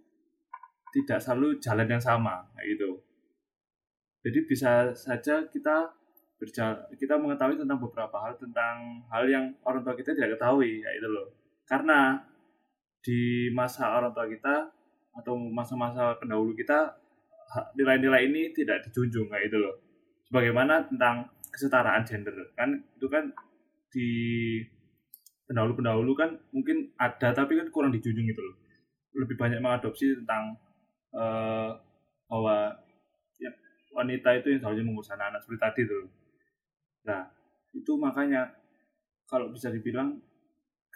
tidak 0.94 1.18
selalu 1.18 1.58
jalan 1.58 1.90
yang 1.90 2.02
sama 2.02 2.46
kayak 2.54 2.78
gitu. 2.78 2.90
Jadi 4.24 4.40
bisa 4.46 4.94
saja 4.94 5.50
kita 5.50 5.90
berjalan 6.38 6.86
kita 6.96 7.18
mengetahui 7.18 7.58
tentang 7.58 7.82
beberapa 7.82 8.14
hal 8.22 8.38
tentang 8.38 9.02
hal 9.10 9.26
yang 9.26 9.50
orang 9.66 9.82
tua 9.82 9.98
kita 9.98 10.14
tidak 10.14 10.38
ketahui 10.38 10.86
kayak 10.86 10.96
itu 11.02 11.10
loh. 11.10 11.28
Karena 11.66 12.22
di 13.04 13.50
masa 13.52 13.98
orang 13.98 14.14
tua 14.14 14.30
kita 14.30 14.70
atau 15.14 15.38
masa-masa 15.38 16.18
pendahulu 16.18 16.58
kita 16.58 16.98
nilai-nilai 17.78 18.26
ini 18.26 18.50
tidak 18.54 18.82
dijunjung 18.90 19.30
kayak 19.30 19.50
itu 19.50 19.58
loh. 19.62 19.76
Sebagaimana 20.30 20.90
tentang 20.90 21.30
kesetaraan 21.54 22.02
gender 22.02 22.34
kan 22.58 22.82
itu 22.98 23.06
kan 23.06 23.30
di 23.94 24.10
pendahulu-pendahulu 25.46 26.18
kan 26.18 26.34
mungkin 26.50 26.90
ada 26.98 27.30
tapi 27.30 27.62
kan 27.62 27.70
kurang 27.70 27.94
dijunjung 27.94 28.26
itu 28.26 28.42
loh. 28.42 28.58
Lebih 29.14 29.38
banyak 29.38 29.62
mengadopsi 29.62 30.18
tentang 30.18 30.58
uh, 31.14 31.78
bahwa 32.26 32.74
ya, 33.38 33.54
wanita 33.94 34.34
itu 34.42 34.58
yang 34.58 34.60
seharusnya 34.66 34.86
mengurus 34.90 35.14
anak-anak 35.14 35.40
seperti 35.46 35.62
tadi 35.62 35.82
tuh. 35.86 36.06
Nah, 37.06 37.22
itu 37.78 37.94
makanya 38.02 38.50
kalau 39.30 39.54
bisa 39.54 39.70
dibilang 39.70 40.18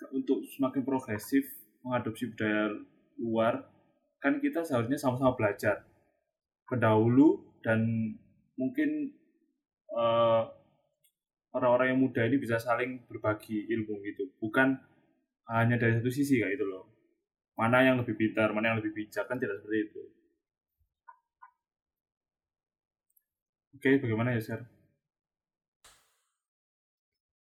untuk 0.10 0.42
semakin 0.58 0.82
progresif 0.82 1.46
mengadopsi 1.86 2.34
budaya 2.34 2.74
luar 3.22 3.66
kan 4.18 4.42
kita 4.42 4.66
seharusnya 4.66 4.98
sama-sama 4.98 5.38
belajar 5.38 5.86
pendahulu 6.68 7.58
dan 7.62 7.80
mungkin 8.58 9.14
eh, 9.94 10.44
orang-orang 11.54 11.96
yang 11.96 12.02
muda 12.02 12.22
ini 12.26 12.38
bisa 12.38 12.62
saling 12.62 13.06
berbagi 13.10 13.66
ilmu 13.72 14.04
gitu. 14.06 14.30
Bukan 14.38 14.78
hanya 15.48 15.80
dari 15.80 15.98
satu 15.98 16.12
sisi 16.12 16.44
kayak 16.44 16.60
itu 16.60 16.66
loh. 16.68 16.86
Mana 17.58 17.82
yang 17.82 17.98
lebih 17.98 18.14
pintar 18.14 18.54
mana 18.54 18.76
yang 18.76 18.78
lebih 18.84 18.94
bijak 18.94 19.26
kan 19.26 19.42
tidak 19.42 19.58
seperti 19.62 19.90
itu. 19.90 20.02
Oke 23.78 24.02
bagaimana 24.02 24.34
ya 24.34 24.42
Sir? 24.42 24.62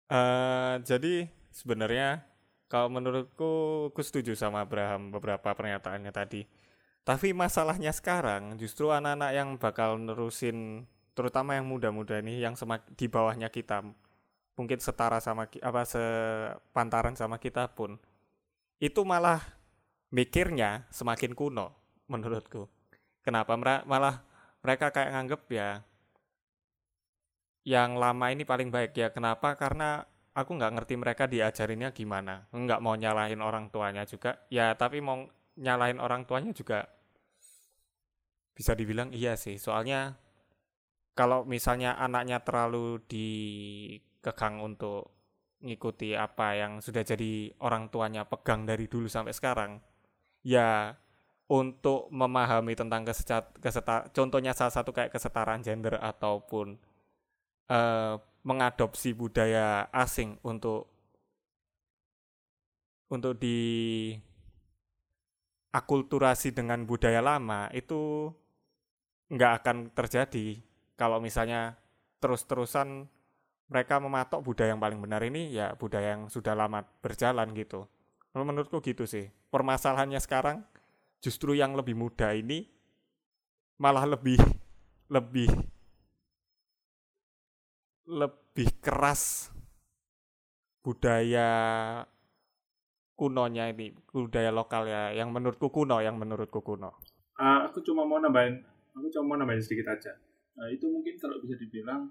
Uh, 0.07 0.79
jadi 0.87 1.27
sebenarnya 1.51 2.23
kalau 2.67 2.91
menurutku 2.91 3.53
aku 3.95 4.01
setuju 4.03 4.35
sama 4.35 4.67
Abraham 4.67 5.15
beberapa 5.15 5.55
pernyataannya 5.55 6.11
tadi. 6.11 6.43
Tapi 7.07 7.31
masalahnya 7.31 7.95
sekarang 7.95 8.59
justru 8.59 8.91
anak-anak 8.91 9.31
yang 9.31 9.49
bakal 9.63 9.95
nerusin 9.95 10.91
terutama 11.15 11.55
yang 11.55 11.71
muda-muda 11.71 12.19
ini 12.19 12.43
yang 12.43 12.59
semak 12.59 12.83
di 12.99 13.07
bawahnya 13.07 13.49
kita 13.49 13.87
mungkin 14.59 14.79
setara 14.83 15.23
sama 15.23 15.47
apa 15.49 15.83
sepantaran 15.87 17.15
sama 17.15 17.39
kita 17.39 17.71
pun 17.73 17.97
itu 18.83 19.01
malah 19.07 19.41
mikirnya 20.11 20.85
semakin 20.91 21.33
kuno 21.39 21.73
menurutku. 22.11 22.67
Kenapa 23.23 23.55
malah 23.87 24.27
mereka 24.67 24.91
kayak 24.91 25.15
nganggep 25.15 25.43
ya 25.55 25.71
yang 27.67 27.99
lama 27.99 28.27
ini 28.31 28.47
paling 28.47 28.71
baik 28.71 28.95
ya. 28.95 29.09
Kenapa? 29.11 29.59
Karena 29.59 30.07
aku 30.37 30.51
nggak 30.61 30.73
ngerti 30.77 30.95
mereka 31.01 31.25
diajarinnya 31.25 31.97
gimana. 31.97 32.45
Nggak 32.53 32.81
mau 32.85 32.93
nyalahin 32.93 33.41
orang 33.41 33.73
tuanya 33.73 34.05
juga. 34.05 34.45
Ya 34.53 34.77
tapi 34.77 35.01
mau 35.01 35.25
nyalahin 35.57 35.97
orang 35.97 36.29
tuanya 36.29 36.53
juga 36.53 36.85
bisa 38.53 38.77
dibilang 38.77 39.09
iya 39.17 39.35
sih. 39.41 39.57
Soalnya 39.57 40.21
kalau 41.17 41.49
misalnya 41.49 41.97
anaknya 41.97 42.45
terlalu 42.45 43.01
dikekang 43.09 44.61
untuk 44.61 45.17
ngikuti 45.65 46.13
apa 46.13 46.53
yang 46.53 46.85
sudah 46.85 47.01
jadi 47.01 47.57
orang 47.65 47.89
tuanya 47.89 48.29
pegang 48.29 48.69
dari 48.69 48.85
dulu 48.85 49.09
sampai 49.09 49.33
sekarang 49.33 49.81
ya 50.45 50.93
untuk 51.49 52.13
memahami 52.13 52.77
tentang 52.77 53.09
kesetar 53.57 54.13
contohnya 54.13 54.53
salah 54.53 54.75
satu 54.75 54.93
kayak 54.93 55.15
kesetaraan 55.17 55.65
gender 55.65 55.97
ataupun 55.97 56.77
uh, 57.73 58.21
mengadopsi 58.47 59.11
budaya 59.11 59.91
asing 59.91 60.39
untuk 60.47 60.87
untuk 63.11 63.35
di 63.43 63.59
akulturasi 65.75 66.55
dengan 66.55 66.87
budaya 66.87 67.19
lama 67.19 67.67
itu 67.75 68.31
nggak 69.35 69.53
akan 69.63 69.77
terjadi 69.91 70.63
kalau 70.95 71.19
misalnya 71.19 71.75
terus-terusan 72.23 73.11
mereka 73.67 73.99
mematok 73.99 74.47
budaya 74.47 74.73
yang 74.73 74.83
paling 74.83 75.03
benar 75.03 75.21
ini 75.27 75.51
ya 75.51 75.75
budaya 75.75 76.15
yang 76.15 76.31
sudah 76.31 76.55
lama 76.55 76.87
berjalan 77.03 77.51
gitu. 77.53 77.91
Menurutku 78.31 78.79
gitu 78.79 79.09
sih. 79.11 79.27
Permasalahannya 79.51 80.23
sekarang 80.23 80.63
justru 81.19 81.59
yang 81.59 81.75
lebih 81.75 81.99
muda 81.99 82.31
ini 82.31 82.69
malah 83.77 84.07
lebih 84.07 84.39
lebih 85.11 85.51
lebih 88.07 88.71
keras 88.79 89.51
budaya 90.87 91.51
kunonya 93.19 93.75
ini 93.75 93.91
budaya 94.15 94.55
lokal 94.55 94.87
ya 94.87 95.11
yang 95.11 95.35
menurutku 95.35 95.73
kuno 95.75 95.99
yang 95.99 96.15
menurutku 96.15 96.63
kuno. 96.63 96.95
Uh, 97.37 97.67
aku 97.67 97.83
cuma 97.83 98.07
mau 98.07 98.23
nambahin 98.23 98.63
aku 98.95 99.11
cuma 99.11 99.35
mau 99.35 99.37
nambahin 99.43 99.59
sedikit 99.59 99.91
aja. 99.91 100.15
Nah, 100.57 100.71
itu 100.73 100.89
mungkin 100.89 101.19
kalau 101.21 101.37
bisa 101.43 101.59
dibilang 101.59 102.09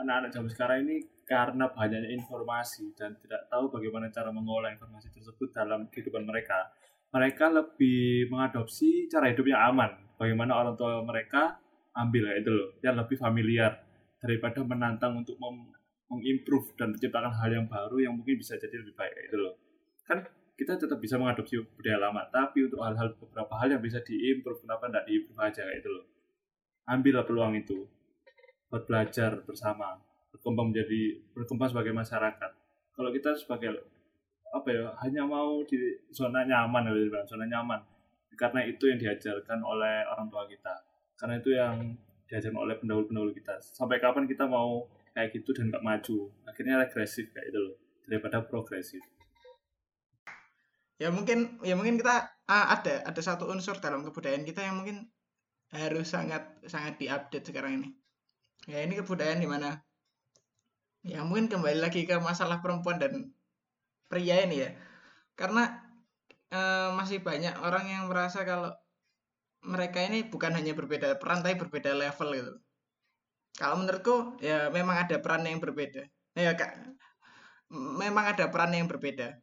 anak-anak 0.00 0.30
zaman 0.32 0.50
sekarang 0.50 0.78
ini 0.88 0.96
karena 1.28 1.68
banyaknya 1.72 2.10
informasi 2.14 2.94
dan 2.96 3.18
tidak 3.20 3.50
tahu 3.50 3.68
bagaimana 3.68 4.08
cara 4.08 4.30
mengolah 4.30 4.72
informasi 4.72 5.12
tersebut 5.12 5.52
dalam 5.52 5.90
kehidupan 5.92 6.24
mereka 6.24 6.72
mereka 7.14 7.46
lebih 7.46 8.26
mengadopsi 8.30 9.10
cara 9.10 9.30
hidup 9.30 9.46
yang 9.46 9.74
aman. 9.74 9.90
Bagaimana 10.14 10.54
orang 10.54 10.74
tua 10.78 11.02
mereka 11.02 11.58
ambil 11.94 12.30
ya 12.30 12.34
itu 12.38 12.50
loh 12.50 12.70
yang 12.82 12.98
lebih 12.98 13.18
familiar 13.18 13.83
daripada 14.24 14.64
menantang 14.64 15.20
untuk 15.20 15.36
mengimprove 16.08 16.72
dan 16.80 16.96
menciptakan 16.96 17.28
hal 17.28 17.50
yang 17.52 17.68
baru 17.68 18.00
yang 18.00 18.16
mungkin 18.16 18.40
bisa 18.40 18.56
jadi 18.56 18.80
lebih 18.80 18.96
baik 18.96 19.28
itu 19.28 19.36
loh. 19.36 19.60
Kan 20.08 20.24
kita 20.56 20.80
tetap 20.80 20.96
bisa 20.96 21.20
mengadopsi 21.20 21.60
budaya 21.60 22.08
lama 22.08 22.24
tapi 22.32 22.64
untuk 22.64 22.80
hal-hal 22.80 23.12
beberapa 23.20 23.52
hal 23.60 23.76
yang 23.76 23.82
bisa 23.84 24.00
diimprove 24.00 24.64
kenapa 24.64 24.88
tidak 24.88 25.04
diimprove 25.04 25.40
aja 25.44 25.62
itu 25.76 25.88
loh. 25.92 26.08
Ambillah 26.88 27.28
peluang 27.28 27.52
itu 27.60 27.84
buat 28.72 28.88
belajar 28.88 29.44
bersama 29.44 30.00
berkembang 30.32 30.72
menjadi 30.72 31.20
berkembang 31.36 31.68
sebagai 31.68 31.92
masyarakat. 31.92 32.50
Kalau 32.96 33.10
kita 33.12 33.36
sebagai 33.36 33.76
apa 34.54 34.68
ya 34.72 34.86
hanya 35.04 35.28
mau 35.28 35.60
di 35.68 35.76
zona 36.14 36.46
nyaman 36.46 36.88
ya 36.88 37.20
zona 37.28 37.44
nyaman 37.44 37.82
karena 38.38 38.66
itu 38.66 38.90
yang 38.90 38.98
diajarkan 38.98 39.60
oleh 39.60 40.06
orang 40.08 40.32
tua 40.32 40.48
kita. 40.48 40.74
Karena 41.14 41.34
itu 41.38 41.50
yang 41.54 41.94
diajarkan 42.28 42.60
oleh 42.60 42.76
pendahulu-pendahulu 42.80 43.32
kita. 43.36 43.60
Sampai 43.60 44.00
kapan 44.00 44.24
kita 44.24 44.48
mau 44.48 44.88
kayak 45.12 45.30
gitu 45.36 45.52
dan 45.52 45.70
nggak 45.70 45.84
maju? 45.84 46.32
Akhirnya 46.48 46.80
regresif 46.80 47.30
kayak 47.30 47.52
itu 47.52 47.58
loh 47.60 47.74
daripada 48.08 48.44
progresif. 48.44 49.00
Ya 51.00 51.10
mungkin 51.10 51.58
ya 51.66 51.74
mungkin 51.74 51.98
kita 51.98 52.38
uh, 52.46 52.66
ada 52.70 53.02
ada 53.02 53.20
satu 53.20 53.50
unsur 53.50 53.76
dalam 53.82 54.06
kebudayaan 54.06 54.46
kita 54.46 54.62
yang 54.62 54.78
mungkin 54.78 55.10
harus 55.74 56.14
sangat 56.14 56.46
sangat 56.70 57.02
diupdate 57.02 57.50
sekarang 57.50 57.82
ini. 57.82 57.88
Ya 58.70 58.80
ini 58.80 58.94
kebudayaan 58.96 59.42
di 59.42 59.48
mana 59.50 59.82
ya 61.04 61.20
mungkin 61.26 61.52
kembali 61.52 61.82
lagi 61.82 62.08
ke 62.08 62.16
masalah 62.22 62.62
perempuan 62.62 63.02
dan 63.02 63.34
pria 64.06 64.46
ini 64.46 64.64
ya. 64.64 64.70
Karena 65.34 65.66
uh, 66.54 66.94
masih 66.94 67.20
banyak 67.26 67.58
orang 67.58 67.90
yang 67.90 68.06
merasa 68.06 68.46
kalau 68.46 68.70
mereka 69.64 70.04
ini 70.04 70.28
bukan 70.28 70.52
hanya 70.52 70.76
berbeda 70.76 71.16
peran 71.16 71.40
tapi 71.40 71.56
berbeda 71.56 71.96
level 71.96 72.28
gitu. 72.36 72.52
Kalau 73.56 73.80
menurutku 73.80 74.38
ya 74.42 74.68
memang 74.68 75.08
ada 75.08 75.16
peran 75.18 75.46
yang 75.46 75.58
berbeda. 75.62 76.04
Ya 76.36 76.52
kak. 76.54 76.74
Memang 77.72 78.36
ada 78.36 78.50
peran 78.52 78.76
yang 78.76 78.86
berbeda. 78.86 79.40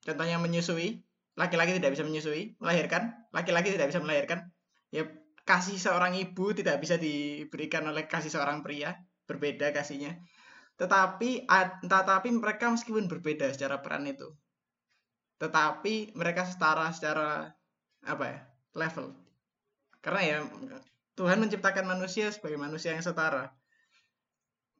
Contohnya 0.00 0.40
menyusui, 0.40 1.04
laki-laki 1.36 1.76
tidak 1.76 1.92
bisa 1.92 2.04
menyusui, 2.06 2.56
melahirkan, 2.56 3.12
laki-laki 3.34 3.74
tidak 3.74 3.92
bisa 3.92 4.00
melahirkan. 4.00 4.48
Ya 4.92 5.08
kasih 5.44 5.76
seorang 5.76 6.14
ibu 6.16 6.52
tidak 6.54 6.80
bisa 6.80 6.96
diberikan 6.96 7.84
oleh 7.88 8.06
kasih 8.06 8.32
seorang 8.32 8.62
pria, 8.64 8.96
berbeda 9.28 9.72
kasihnya. 9.74 10.20
Tetapi 10.80 11.44
tetapi 11.84 12.28
mereka 12.32 12.72
meskipun 12.72 13.08
berbeda 13.08 13.52
secara 13.52 13.84
peran 13.84 14.08
itu, 14.08 14.32
tetapi 15.36 16.16
mereka 16.16 16.48
setara 16.48 16.88
secara 16.92 17.52
apa 18.04 18.24
ya 18.24 18.40
level. 18.76 19.12
Karena 20.00 20.20
ya 20.24 20.36
Tuhan 21.14 21.40
menciptakan 21.40 21.84
manusia 21.84 22.32
sebagai 22.32 22.56
manusia 22.56 22.96
yang 22.96 23.04
setara. 23.04 23.52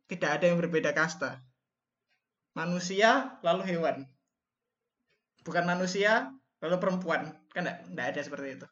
Tidak 0.08 0.30
ada 0.40 0.44
yang 0.48 0.58
berbeda 0.58 0.90
kasta. 0.96 1.44
Manusia 2.56 3.38
lalu 3.46 3.62
hewan 3.70 4.08
bukan 5.44 5.64
manusia 5.64 6.28
lalu 6.60 6.76
perempuan 6.76 7.32
kan 7.56 7.64
enggak 7.88 8.12
ada 8.12 8.20
seperti 8.20 8.60
itu 8.60 8.66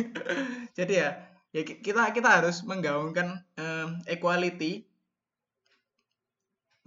jadi 0.78 0.92
ya 0.92 1.08
ya 1.52 1.62
kita 1.66 2.10
kita 2.16 2.28
harus 2.40 2.64
menggaungkan 2.64 3.44
equality 4.08 4.88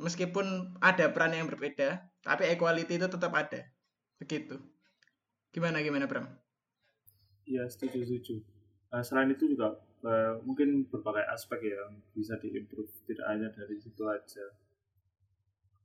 meskipun 0.01 0.75
ada 0.81 1.07
peran 1.13 1.31
yang 1.37 1.47
berbeda, 1.47 2.01
tapi 2.25 2.49
equality 2.49 2.97
itu 2.97 3.07
tetap 3.07 3.31
ada. 3.31 3.61
Begitu. 4.19 4.59
Gimana 5.53 5.79
gimana 5.79 6.09
Bram? 6.09 6.27
Iya 7.47 7.69
setuju 7.69 8.03
setuju. 8.03 8.43
Uh, 8.93 9.01
selain 9.01 9.33
itu 9.33 9.49
juga 9.49 9.73
uh, 10.05 10.37
mungkin 10.45 10.85
berbagai 10.85 11.25
aspek 11.33 11.65
ya 11.65 11.73
yang 11.81 11.97
bisa 12.13 12.37
diimprove 12.37 12.93
tidak 13.09 13.25
hanya 13.25 13.49
dari 13.49 13.73
situ 13.81 14.05
aja. 14.05 14.45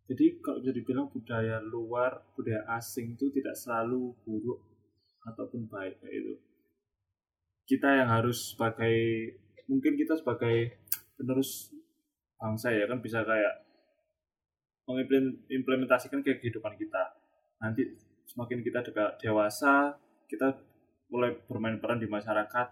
Jadi 0.08 0.40
kalau 0.44 0.60
bisa 0.60 0.72
dibilang 0.76 1.08
budaya 1.08 1.56
luar, 1.64 2.20
budaya 2.36 2.68
asing 2.76 3.16
itu 3.16 3.32
tidak 3.32 3.56
selalu 3.56 4.12
buruk 4.28 4.60
ataupun 5.24 5.68
baik 5.72 6.00
kayak 6.04 6.14
itu. 6.20 6.34
Kita 7.68 7.88
yang 8.04 8.08
harus 8.12 8.52
sebagai 8.52 8.96
mungkin 9.68 9.96
kita 9.96 10.16
sebagai 10.16 10.80
penerus 11.16 11.72
bangsa 12.40 12.72
ya 12.72 12.88
kan 12.88 13.04
bisa 13.04 13.20
kayak 13.24 13.68
mengimplementasikan 14.88 16.24
ke 16.24 16.40
kehidupan 16.40 16.76
kita. 16.80 17.12
Nanti 17.60 17.84
semakin 18.24 18.64
kita 18.64 18.80
dekat 18.80 19.20
dewasa, 19.20 19.96
kita 20.24 20.56
mulai 21.12 21.36
bermain 21.44 21.76
peran 21.76 22.00
di 22.00 22.08
masyarakat, 22.08 22.68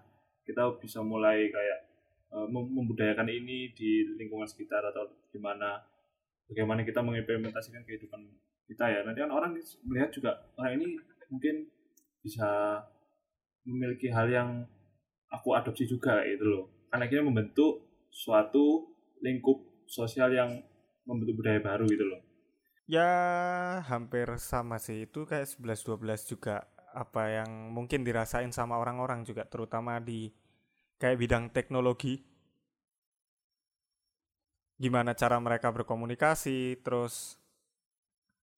kita 0.47 0.79
bisa 0.79 1.03
mulai 1.03 1.51
kayak 1.51 1.79
uh, 2.31 2.47
membudayakan 2.49 3.27
ini 3.27 3.75
di 3.75 4.07
lingkungan 4.15 4.47
sekitar 4.47 4.81
atau 4.95 5.11
di 5.29 5.43
mana 5.43 5.83
bagaimana 6.47 6.87
kita 6.87 7.03
mengimplementasikan 7.03 7.83
kehidupan 7.83 8.23
kita 8.71 8.87
ya. 8.87 9.01
Nanti 9.03 9.21
kan 9.27 9.35
orang 9.35 9.59
melihat 9.85 10.11
juga 10.15 10.31
orang 10.55 10.79
ini 10.79 10.87
mungkin 11.29 11.67
bisa 12.23 12.81
memiliki 13.67 14.11
hal 14.15 14.31
yang 14.31 14.51
aku 15.35 15.59
adopsi 15.59 15.91
juga 15.91 16.23
itu 16.23 16.47
loh. 16.47 16.87
Karena 16.87 17.11
akhirnya 17.11 17.27
membentuk 17.27 18.07
suatu 18.15 18.95
lingkup 19.21 19.87
sosial 19.91 20.31
yang 20.31 20.63
membentuk 21.07 21.43
budaya 21.43 21.59
baru 21.59 21.87
gitu 21.91 22.07
loh. 22.07 22.23
Ya 22.87 23.11
hampir 23.91 24.31
sama 24.39 24.79
sih 24.79 25.11
itu 25.11 25.27
kayak 25.27 25.51
11-12 25.59 26.31
juga 26.31 26.71
apa 26.97 27.29
yang 27.29 27.77
mungkin 27.77 28.01
dirasain 28.01 28.49
sama 28.57 28.81
orang-orang 28.81 29.21
juga 29.29 29.45
terutama 29.45 30.01
di 30.01 30.33
kayak 30.97 31.21
bidang 31.21 31.45
teknologi. 31.53 32.25
Gimana 34.77 35.13
cara 35.13 35.37
mereka 35.41 35.73
berkomunikasi 35.73 36.81
terus 36.81 37.37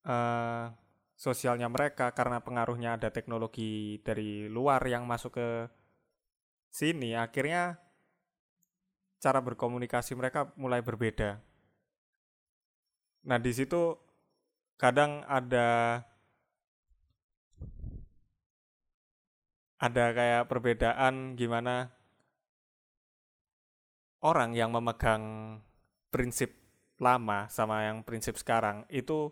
uh, 0.07 0.71
sosialnya 1.19 1.67
mereka 1.67 2.15
karena 2.15 2.39
pengaruhnya 2.39 2.95
ada 2.95 3.11
teknologi 3.11 3.99
dari 3.99 4.47
luar 4.47 4.83
yang 4.87 5.03
masuk 5.03 5.35
ke 5.35 5.49
sini 6.71 7.15
akhirnya 7.15 7.75
cara 9.19 9.43
berkomunikasi 9.43 10.15
mereka 10.15 10.55
mulai 10.55 10.79
berbeda. 10.79 11.43
Nah, 13.27 13.35
di 13.35 13.51
situ 13.51 13.99
kadang 14.79 15.27
ada 15.27 15.99
ada 19.79 20.11
kayak 20.11 20.43
perbedaan 20.51 21.39
gimana 21.39 21.87
orang 24.19 24.51
yang 24.51 24.75
memegang 24.75 25.57
prinsip 26.11 26.51
lama 26.99 27.47
sama 27.47 27.87
yang 27.87 28.03
prinsip 28.03 28.35
sekarang 28.35 28.83
itu 28.91 29.31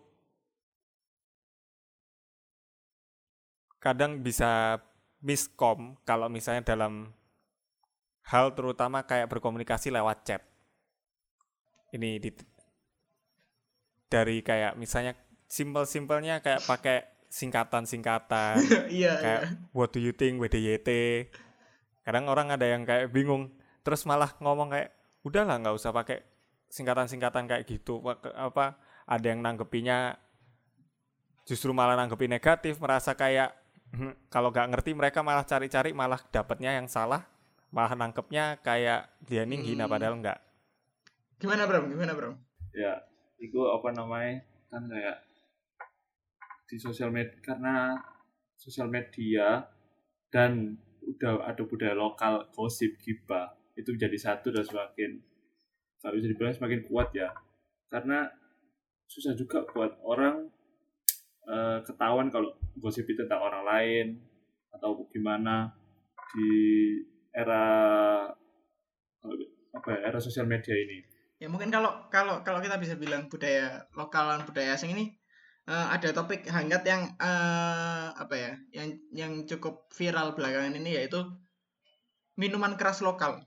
kadang 3.76 4.24
bisa 4.24 4.80
miskom 5.20 6.00
kalau 6.08 6.32
misalnya 6.32 6.74
dalam 6.74 7.12
hal 8.28 8.52
terutama 8.52 9.04
kayak 9.08 9.30
berkomunikasi 9.32 9.88
lewat 9.92 10.18
chat. 10.24 10.42
Ini 11.88 12.20
di, 12.20 12.30
dari 14.12 14.44
kayak 14.44 14.76
misalnya 14.76 15.16
simpel-simpelnya 15.48 16.44
kayak 16.44 16.68
pakai 16.68 16.98
singkatan-singkatan. 17.28 18.56
Iya, 18.88 19.12
kayak 19.20 19.42
iya. 19.44 19.56
what 19.76 19.92
do 19.92 20.00
you 20.00 20.16
think 20.16 20.40
WDYT 20.40 20.88
kadang 22.08 22.24
orang 22.32 22.48
ada 22.48 22.64
yang 22.64 22.88
kayak 22.88 23.12
bingung 23.12 23.52
terus 23.84 24.08
malah 24.08 24.32
ngomong 24.40 24.72
kayak 24.72 24.96
udahlah 25.28 25.60
nggak 25.60 25.76
usah 25.76 25.92
pakai 25.92 26.24
singkatan-singkatan 26.72 27.44
kayak 27.44 27.68
gitu. 27.68 28.00
Apa 28.32 28.80
ada 29.04 29.26
yang 29.28 29.44
nanggepinya 29.44 30.16
justru 31.44 31.72
malah 31.72 31.96
nanggepi 31.96 32.28
negatif 32.28 32.80
merasa 32.80 33.12
kayak 33.12 33.52
hmm, 33.92 34.28
kalau 34.32 34.52
nggak 34.52 34.68
ngerti 34.72 34.90
mereka 34.96 35.20
malah 35.24 35.44
cari-cari 35.44 35.96
malah 35.96 36.20
dapatnya 36.28 36.76
yang 36.76 36.88
salah 36.88 37.24
malah 37.68 37.92
nangkepnya 37.92 38.60
kayak 38.64 39.12
dia 39.24 39.44
nih 39.44 39.60
hina 39.60 39.84
hmm. 39.84 39.92
padahal 39.92 40.14
nggak. 40.20 40.38
Gimana 41.40 41.68
bro 41.68 41.84
gimana 41.84 42.12
bro 42.16 42.32
ya 42.72 43.04
itu 43.36 43.60
apa 43.68 43.88
namanya? 43.92 44.44
Kan 44.72 44.88
kayak 44.88 45.27
di 46.68 46.76
sosial 46.76 47.08
media 47.08 47.40
karena 47.40 47.96
sosial 48.54 48.92
media 48.92 49.64
dan 50.28 50.76
udah 51.08 51.48
ada 51.48 51.64
budaya 51.64 51.96
lokal 51.96 52.44
gosip 52.52 53.00
gibah 53.00 53.56
itu 53.72 53.96
menjadi 53.96 54.18
satu 54.20 54.52
dan 54.52 54.68
semakin 54.68 55.24
kalau 55.98 56.14
bisa 56.14 56.30
dibilang 56.30 56.54
semakin 56.54 56.80
kuat 56.86 57.10
ya. 57.10 57.34
Karena 57.90 58.28
susah 59.08 59.34
juga 59.34 59.66
buat 59.66 59.98
orang 60.04 60.46
uh, 61.48 61.82
ketahuan 61.82 62.30
kalau 62.30 62.54
gosip 62.78 63.08
itu 63.10 63.26
tentang 63.26 63.42
orang 63.42 63.64
lain 63.66 64.06
atau 64.70 65.02
gimana 65.10 65.74
di 66.36 66.50
era 67.34 67.64
apa 69.74 69.88
ya, 69.90 69.98
era 70.12 70.18
sosial 70.22 70.46
media 70.46 70.76
ini. 70.76 71.02
Ya 71.38 71.50
mungkin 71.50 71.70
kalau 71.70 72.06
kalau 72.10 72.42
kalau 72.46 72.62
kita 72.62 72.78
bisa 72.78 72.94
bilang 72.94 73.26
budaya 73.26 73.86
lokal 73.94 74.38
dan 74.38 74.42
budaya 74.46 74.74
asing 74.74 74.94
ini 74.94 75.17
uh, 75.68 75.86
ada 75.92 76.16
topik 76.16 76.48
hangat 76.48 76.82
yang 76.88 77.12
uh, 77.20 78.16
apa 78.16 78.34
ya 78.34 78.52
yang 78.72 78.88
yang 79.12 79.32
cukup 79.44 79.86
viral 79.92 80.32
belakangan 80.32 80.74
ini 80.80 80.96
yaitu 80.96 81.20
minuman 82.40 82.80
keras 82.80 83.04
lokal 83.04 83.44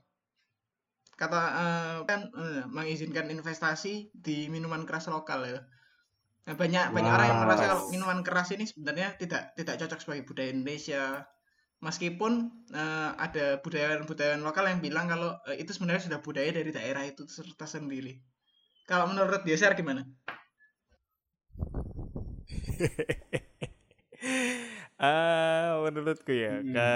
kata 1.18 1.38
uh, 1.38 1.96
kan 2.06 2.30
uh, 2.32 2.64
mengizinkan 2.70 3.28
investasi 3.28 4.14
di 4.14 4.46
minuman 4.48 4.86
keras 4.86 5.10
lokal 5.10 5.44
ya 5.44 5.60
nah, 6.46 6.54
banyak 6.54 6.90
wow. 6.90 6.94
banyak 6.94 7.12
orang 7.12 7.28
yang 7.28 7.40
merasa 7.42 7.64
kalau 7.74 7.84
minuman 7.90 8.20
keras 8.22 8.48
ini 8.54 8.64
sebenarnya 8.64 9.18
tidak 9.18 9.52
tidak 9.58 9.76
cocok 9.82 9.98
sebagai 10.00 10.24
budaya 10.24 10.50
Indonesia 10.54 11.26
meskipun 11.82 12.32
uh, 12.72 13.10
ada 13.18 13.58
budayawan-budayawan 13.58 14.46
lokal 14.46 14.70
yang 14.70 14.78
bilang 14.78 15.10
kalau 15.10 15.34
uh, 15.34 15.56
itu 15.58 15.74
sebenarnya 15.74 16.06
sudah 16.06 16.18
budaya 16.22 16.54
dari 16.54 16.70
daerah 16.70 17.02
itu 17.02 17.26
serta 17.26 17.66
sendiri. 17.66 18.22
Kalau 18.86 19.10
menurut 19.10 19.42
dia 19.42 19.58
share 19.58 19.74
gimana? 19.74 20.06
Uh, 24.98 25.78
menurutku 25.86 26.32
ya, 26.32 26.60
hmm. 26.60 26.72
ke 26.72 26.92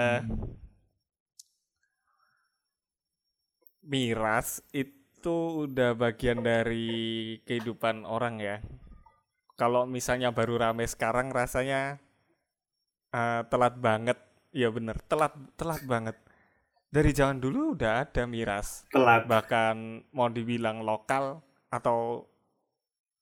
miras 3.87 4.61
itu 4.75 5.65
udah 5.67 5.95
bagian 5.95 6.43
dari 6.43 7.39
kehidupan 7.47 8.03
orang 8.03 8.39
ya. 8.39 8.57
Kalau 9.57 9.89
misalnya 9.89 10.29
baru 10.29 10.59
rame 10.59 10.85
sekarang 10.85 11.33
rasanya 11.33 11.97
uh, 13.15 13.41
telat 13.49 13.79
banget 13.81 14.21
Iya 14.57 14.73
bener, 14.73 14.97
telat 15.05 15.37
telat 15.53 15.85
banget. 15.85 16.17
Dari 16.87 17.11
zaman 17.11 17.37
dulu 17.37 17.75
udah 17.75 18.07
ada 18.07 18.23
miras. 18.25 18.87
Telat. 18.89 19.27
Bahkan 19.27 20.07
mau 20.15 20.31
dibilang 20.31 20.81
lokal 20.81 21.43
atau 21.67 22.23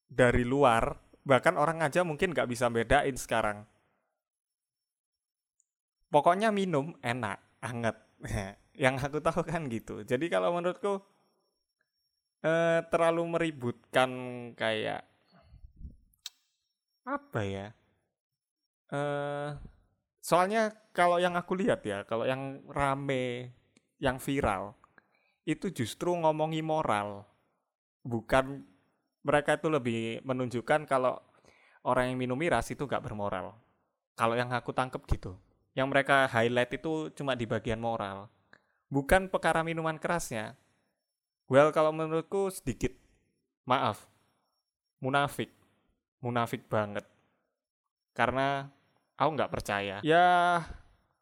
dari 0.05 0.45
luar, 0.45 1.04
bahkan 1.25 1.57
orang 1.57 1.81
aja 1.81 2.05
mungkin 2.05 2.31
nggak 2.31 2.47
bisa 2.47 2.69
bedain 2.69 3.17
sekarang. 3.17 3.65
Pokoknya 6.13 6.53
minum 6.53 6.95
enak, 7.01 7.41
anget. 7.59 7.97
Yang 8.83 8.95
aku 9.09 9.17
tahu 9.19 9.41
kan 9.43 9.67
gitu. 9.67 10.05
Jadi 10.05 10.29
kalau 10.31 10.55
menurutku 10.55 11.01
eh, 12.45 12.79
terlalu 12.87 13.23
meributkan 13.35 14.11
kayak 14.55 15.03
apa 17.07 17.41
ya? 17.43 17.67
Eh 18.91 19.49
Soalnya 20.25 20.73
kalau 20.89 21.21
yang 21.21 21.37
aku 21.37 21.53
lihat 21.53 21.85
ya, 21.85 22.01
kalau 22.01 22.25
yang 22.25 22.65
rame, 22.65 23.53
yang 24.01 24.17
viral, 24.17 24.73
itu 25.45 25.69
justru 25.69 26.17
ngomongi 26.17 26.65
moral. 26.65 27.29
Bukan 28.01 28.65
mereka 29.25 29.57
itu 29.57 29.67
lebih 29.67 30.21
menunjukkan 30.21 30.85
kalau 30.85 31.17
orang 31.81 32.13
yang 32.13 32.17
minum 32.21 32.37
miras 32.37 32.69
itu 32.69 32.85
gak 32.85 33.01
bermoral. 33.01 33.57
Kalau 34.13 34.37
yang 34.37 34.53
aku 34.53 34.69
tangkep 34.71 35.01
gitu. 35.09 35.33
Yang 35.73 35.87
mereka 35.91 36.29
highlight 36.29 36.77
itu 36.77 37.09
cuma 37.17 37.33
di 37.33 37.49
bagian 37.49 37.81
moral. 37.81 38.29
Bukan 38.87 39.27
perkara 39.27 39.65
minuman 39.65 39.97
kerasnya. 39.97 40.53
Well, 41.49 41.73
kalau 41.73 41.89
menurutku 41.89 42.53
sedikit. 42.53 42.93
Maaf. 43.65 44.05
Munafik. 45.01 45.49
Munafik 46.21 46.69
banget. 46.69 47.03
Karena 48.15 48.71
aku 49.15 49.29
nggak 49.35 49.51
percaya 49.51 49.95
ya 50.03 50.59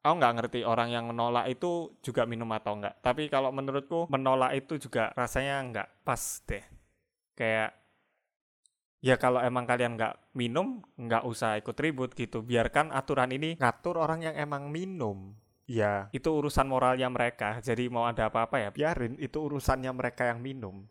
aku 0.01 0.13
nggak 0.17 0.33
ngerti 0.41 0.59
orang 0.65 0.89
yang 0.89 1.05
menolak 1.07 1.45
itu 1.49 1.93
juga 2.01 2.25
minum 2.25 2.49
atau 2.51 2.77
enggak 2.77 2.97
tapi 3.05 3.29
kalau 3.29 3.53
menurutku 3.53 4.09
menolak 4.09 4.57
itu 4.57 4.81
juga 4.81 5.13
rasanya 5.13 5.61
nggak 5.69 5.89
pas 6.01 6.21
deh 6.49 6.65
kayak 7.37 7.71
ya 9.03 9.19
kalau 9.19 9.43
emang 9.43 9.67
kalian 9.67 9.99
nggak 9.99 10.31
minum 10.31 10.79
nggak 10.95 11.27
usah 11.27 11.59
ikut 11.59 11.75
ribut 11.75 12.15
gitu. 12.15 12.39
Biarkan 12.39 12.95
aturan 12.95 13.35
ini 13.35 13.59
ngatur 13.59 13.99
orang 13.99 14.23
yang 14.23 14.35
emang 14.39 14.71
minum. 14.71 15.35
Ya 15.67 16.07
itu 16.15 16.31
urusan 16.31 16.71
moralnya 16.71 17.11
mereka. 17.11 17.59
Jadi 17.59 17.91
mau 17.91 18.07
ada 18.07 18.31
apa-apa 18.31 18.63
ya 18.63 18.69
biarin 18.71 19.19
itu 19.19 19.43
urusannya 19.43 19.91
mereka 19.91 20.31
yang 20.31 20.39
minum. 20.39 20.87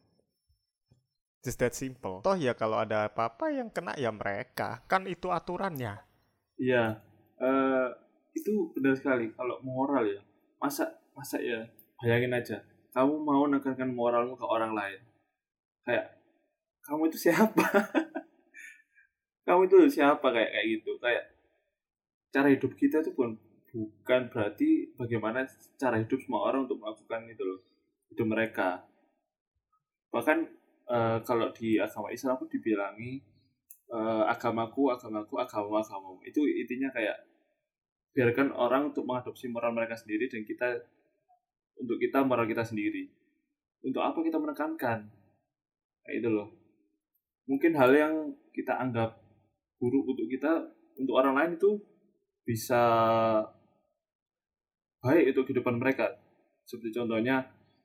Just 1.42 1.58
that 1.58 1.74
simple. 1.74 2.22
Toh 2.22 2.38
ya 2.38 2.54
kalau 2.54 2.78
ada 2.78 3.10
apa-apa 3.10 3.50
yang 3.50 3.72
kena 3.72 3.96
ya 3.98 4.14
mereka. 4.14 4.84
Kan 4.86 5.10
itu 5.10 5.32
aturannya. 5.32 5.98
Iya, 6.54 7.02
eh, 7.42 7.88
itu 8.38 8.70
benar 8.78 8.94
sekali. 8.94 9.34
Kalau 9.34 9.58
moral 9.66 10.06
ya, 10.06 10.20
masa 10.62 11.02
masa 11.18 11.42
ya, 11.42 11.66
bayangin 11.98 12.38
aja, 12.38 12.56
kamu 12.94 13.14
mau 13.26 13.42
menekankan 13.50 13.90
moralmu 13.90 14.38
ke 14.38 14.46
orang 14.46 14.70
lain, 14.70 15.00
kayak 15.82 16.21
kamu 16.82 17.08
itu 17.10 17.30
siapa? 17.30 17.66
kamu 19.46 19.66
itu 19.66 19.76
siapa 19.90 20.26
kayak 20.30 20.50
kayak 20.50 20.66
gitu, 20.78 20.92
kayak 20.98 21.24
cara 22.32 22.48
hidup 22.48 22.72
kita 22.74 23.04
itu 23.04 23.12
bukan 23.12 23.36
bukan 23.72 24.28
berarti 24.28 24.92
bagaimana 25.00 25.48
cara 25.80 25.96
hidup 25.96 26.20
semua 26.20 26.52
orang 26.52 26.68
untuk 26.68 26.80
melakukan 26.80 27.24
itu 27.28 27.42
loh 27.44 27.60
hidup 28.12 28.26
mereka. 28.28 28.84
Bahkan 30.12 30.38
eh, 30.92 31.18
kalau 31.24 31.48
di 31.56 31.80
agama 31.80 32.12
Islam 32.12 32.36
pun 32.36 32.48
dibilangi 32.52 33.20
eh, 33.92 34.24
agamaku, 34.28 34.92
agamaku, 34.92 35.34
agamamu, 35.40 35.76
agamamu. 35.80 36.20
Itu 36.28 36.44
intinya 36.44 36.92
kayak 36.92 37.16
biarkan 38.12 38.52
orang 38.52 38.92
untuk 38.92 39.08
mengadopsi 39.08 39.48
moral 39.48 39.72
mereka 39.72 39.96
sendiri 39.96 40.28
dan 40.28 40.44
kita 40.44 40.68
untuk 41.80 41.96
kita 41.96 42.20
moral 42.24 42.44
kita 42.44 42.64
sendiri. 42.64 43.08
Untuk 43.82 44.04
apa 44.04 44.20
kita 44.20 44.36
menekankan? 44.38 45.08
Kayak 46.04 46.16
itu 46.20 46.28
loh. 46.28 46.61
Mungkin 47.46 47.74
hal 47.74 47.90
yang 47.92 48.14
kita 48.54 48.78
anggap 48.78 49.18
buruk 49.80 50.14
untuk 50.14 50.26
kita, 50.30 50.72
untuk 50.98 51.14
orang 51.18 51.34
lain 51.34 51.52
itu 51.58 51.70
bisa 52.46 52.82
baik 55.02 55.34
untuk 55.34 55.50
kehidupan 55.50 55.78
mereka. 55.78 56.14
Seperti 56.62 56.94
contohnya 56.94 57.42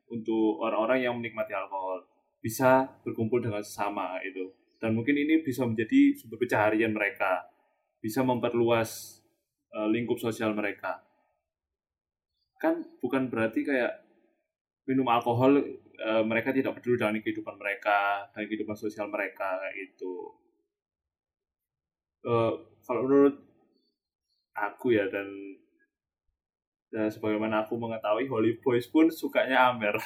untuk 0.07 0.61
orang-orang 0.63 1.03
yang 1.03 1.15
menikmati 1.17 1.51
alkohol 1.51 2.05
bisa 2.39 2.85
berkumpul 3.03 3.43
dengan 3.43 3.59
sesama 3.65 4.21
itu 4.23 4.53
dan 4.77 4.93
mungkin 4.93 5.17
ini 5.17 5.41
bisa 5.41 5.65
menjadi 5.65 6.15
sumber 6.15 6.37
pencaharian 6.37 6.93
mereka 6.93 7.49
bisa 7.97 8.21
memperluas 8.21 9.19
uh, 9.73 9.89
lingkup 9.89 10.21
sosial 10.21 10.53
mereka 10.53 11.01
kan 12.61 12.85
bukan 13.01 13.29
berarti 13.29 13.65
kayak 13.65 14.05
minum 14.85 15.09
alkohol 15.09 15.59
uh, 16.01 16.23
mereka 16.25 16.53
tidak 16.53 16.77
peduli 16.77 16.97
dengan 16.99 17.17
kehidupan 17.21 17.55
mereka 17.57 18.29
dan 18.33 18.43
kehidupan 18.45 18.77
sosial 18.77 19.07
mereka 19.09 19.61
gitu 19.73 20.33
uh, 22.25 22.53
kalau 22.85 23.01
menurut 23.05 23.35
aku 24.57 24.93
ya 24.97 25.05
dan 25.09 25.27
dan 26.87 27.11
sebagaimana 27.11 27.67
aku 27.67 27.75
mengetahui 27.75 28.31
Holy 28.31 28.57
Boys 28.63 28.87
pun 28.87 29.11
sukanya 29.11 29.75
Amer 29.75 29.99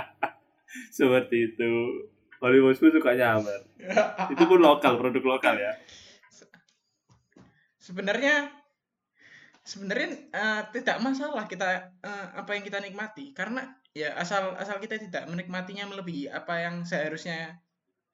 seperti 0.96 1.54
itu 1.54 1.72
Hollywood 2.40 2.76
pun 2.80 2.88
sukanya 2.88 3.36
Amer. 3.36 3.60
Itu 4.32 4.48
pun 4.48 4.64
lokal, 4.64 4.96
produk 4.96 5.36
lokal 5.36 5.60
ya. 5.60 5.76
Sebenarnya 7.76 8.48
sebenarnya 9.60 10.08
uh, 10.32 10.62
tidak 10.72 11.04
masalah 11.04 11.44
kita 11.44 11.92
uh, 12.00 12.26
apa 12.32 12.56
yang 12.56 12.64
kita 12.64 12.80
nikmati 12.80 13.36
karena 13.36 13.76
ya 13.90 14.14
asal 14.14 14.54
asal 14.54 14.78
kita 14.78 14.98
tidak 14.98 15.26
menikmatinya 15.26 15.90
melebihi 15.90 16.30
apa 16.30 16.62
yang 16.62 16.86
seharusnya 16.86 17.58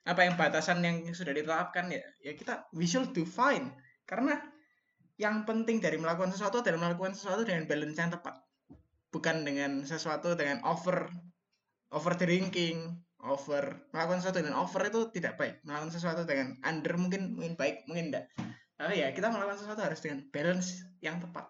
apa 0.07 0.23
yang 0.23 0.39
batasan 0.39 0.81
yang 0.81 1.03
sudah 1.11 1.35
ditetapkan 1.35 1.91
ya 1.91 2.03
ya 2.23 2.33
kita 2.33 2.69
we 2.73 2.87
should 2.89 3.11
do 3.13 3.27
fine. 3.27 3.75
Karena 4.07 4.39
yang 5.19 5.43
penting 5.49 5.83
dari 5.83 5.99
melakukan 5.99 6.31
sesuatu 6.31 6.63
adalah 6.63 6.91
melakukan 6.91 7.17
sesuatu 7.17 7.43
dengan 7.43 7.67
balance 7.67 7.99
yang 7.99 8.13
tepat. 8.15 8.37
Bukan 9.11 9.37
dengan 9.43 9.83
sesuatu 9.83 10.39
dengan 10.39 10.63
over 10.63 11.11
over 11.91 12.13
drinking 12.15 13.03
over 13.27 13.91
melakukan 13.91 14.23
sesuatu 14.23 14.39
dengan 14.45 14.57
over 14.63 14.83
itu 14.87 15.01
tidak 15.11 15.35
baik. 15.37 15.61
Melakukan 15.67 15.91
sesuatu 15.91 16.23
dengan 16.23 16.55
under 16.63 16.95
mungkin 16.95 17.35
mungkin 17.35 17.59
baik 17.59 17.85
mungkin 17.91 18.15
tidak 18.15 18.31
tapi 18.77 19.01
ya 19.01 19.09
kita 19.17 19.33
melakukan 19.33 19.57
sesuatu 19.57 19.81
harus 19.81 20.01
dengan 20.05 20.29
balance 20.29 20.85
yang 21.01 21.17
tepat. 21.17 21.49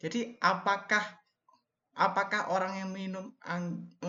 Jadi 0.00 0.40
apakah 0.40 1.04
apakah 1.98 2.54
orang 2.54 2.78
yang 2.78 2.90
minum 2.94 3.34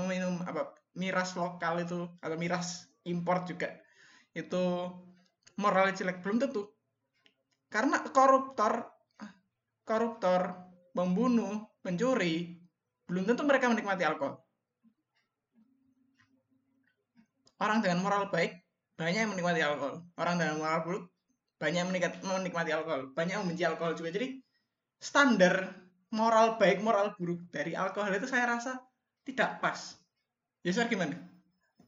minum 0.05 0.37
apa 0.45 0.77
miras 0.93 1.33
lokal 1.33 1.81
itu 1.81 2.05
atau 2.21 2.37
miras 2.37 2.85
impor 3.09 3.41
juga 3.49 3.73
itu 4.37 4.93
moralnya 5.57 5.97
jelek? 5.97 6.21
Belum 6.21 6.37
tentu. 6.37 6.69
Karena 7.73 7.97
koruptor 8.13 8.85
koruptor 9.83 10.69
pembunuh 10.93 11.65
pencuri 11.81 12.61
belum 13.09 13.25
tentu 13.25 13.41
mereka 13.41 13.65
menikmati 13.73 14.05
alkohol. 14.05 14.37
Orang 17.57 17.81
dengan 17.81 18.05
moral 18.05 18.29
baik 18.29 18.53
banyak 18.95 19.25
yang 19.25 19.33
menikmati 19.33 19.65
alkohol. 19.65 20.05
Orang 20.13 20.37
dengan 20.37 20.61
moral 20.61 20.85
buruk 20.85 21.03
banyak 21.57 21.79
yang 21.81 21.89
menikmati 21.89 22.71
alkohol. 22.71 23.09
Banyak 23.17 23.33
yang 23.33 23.43
membenci 23.43 23.65
alkohol 23.65 23.97
juga. 23.97 24.13
Jadi 24.13 24.37
standar 25.01 25.73
moral 26.13 26.57
baik 26.57 26.81
moral 26.81 27.13
buruk 27.15 27.41
dari 27.53 27.73
alkohol 27.77 28.13
itu 28.13 28.27
saya 28.29 28.49
rasa 28.49 28.81
tidak 29.25 29.61
pas 29.61 29.97
ya 30.65 30.73
Yusuf 30.73 30.89
gimana 30.89 31.15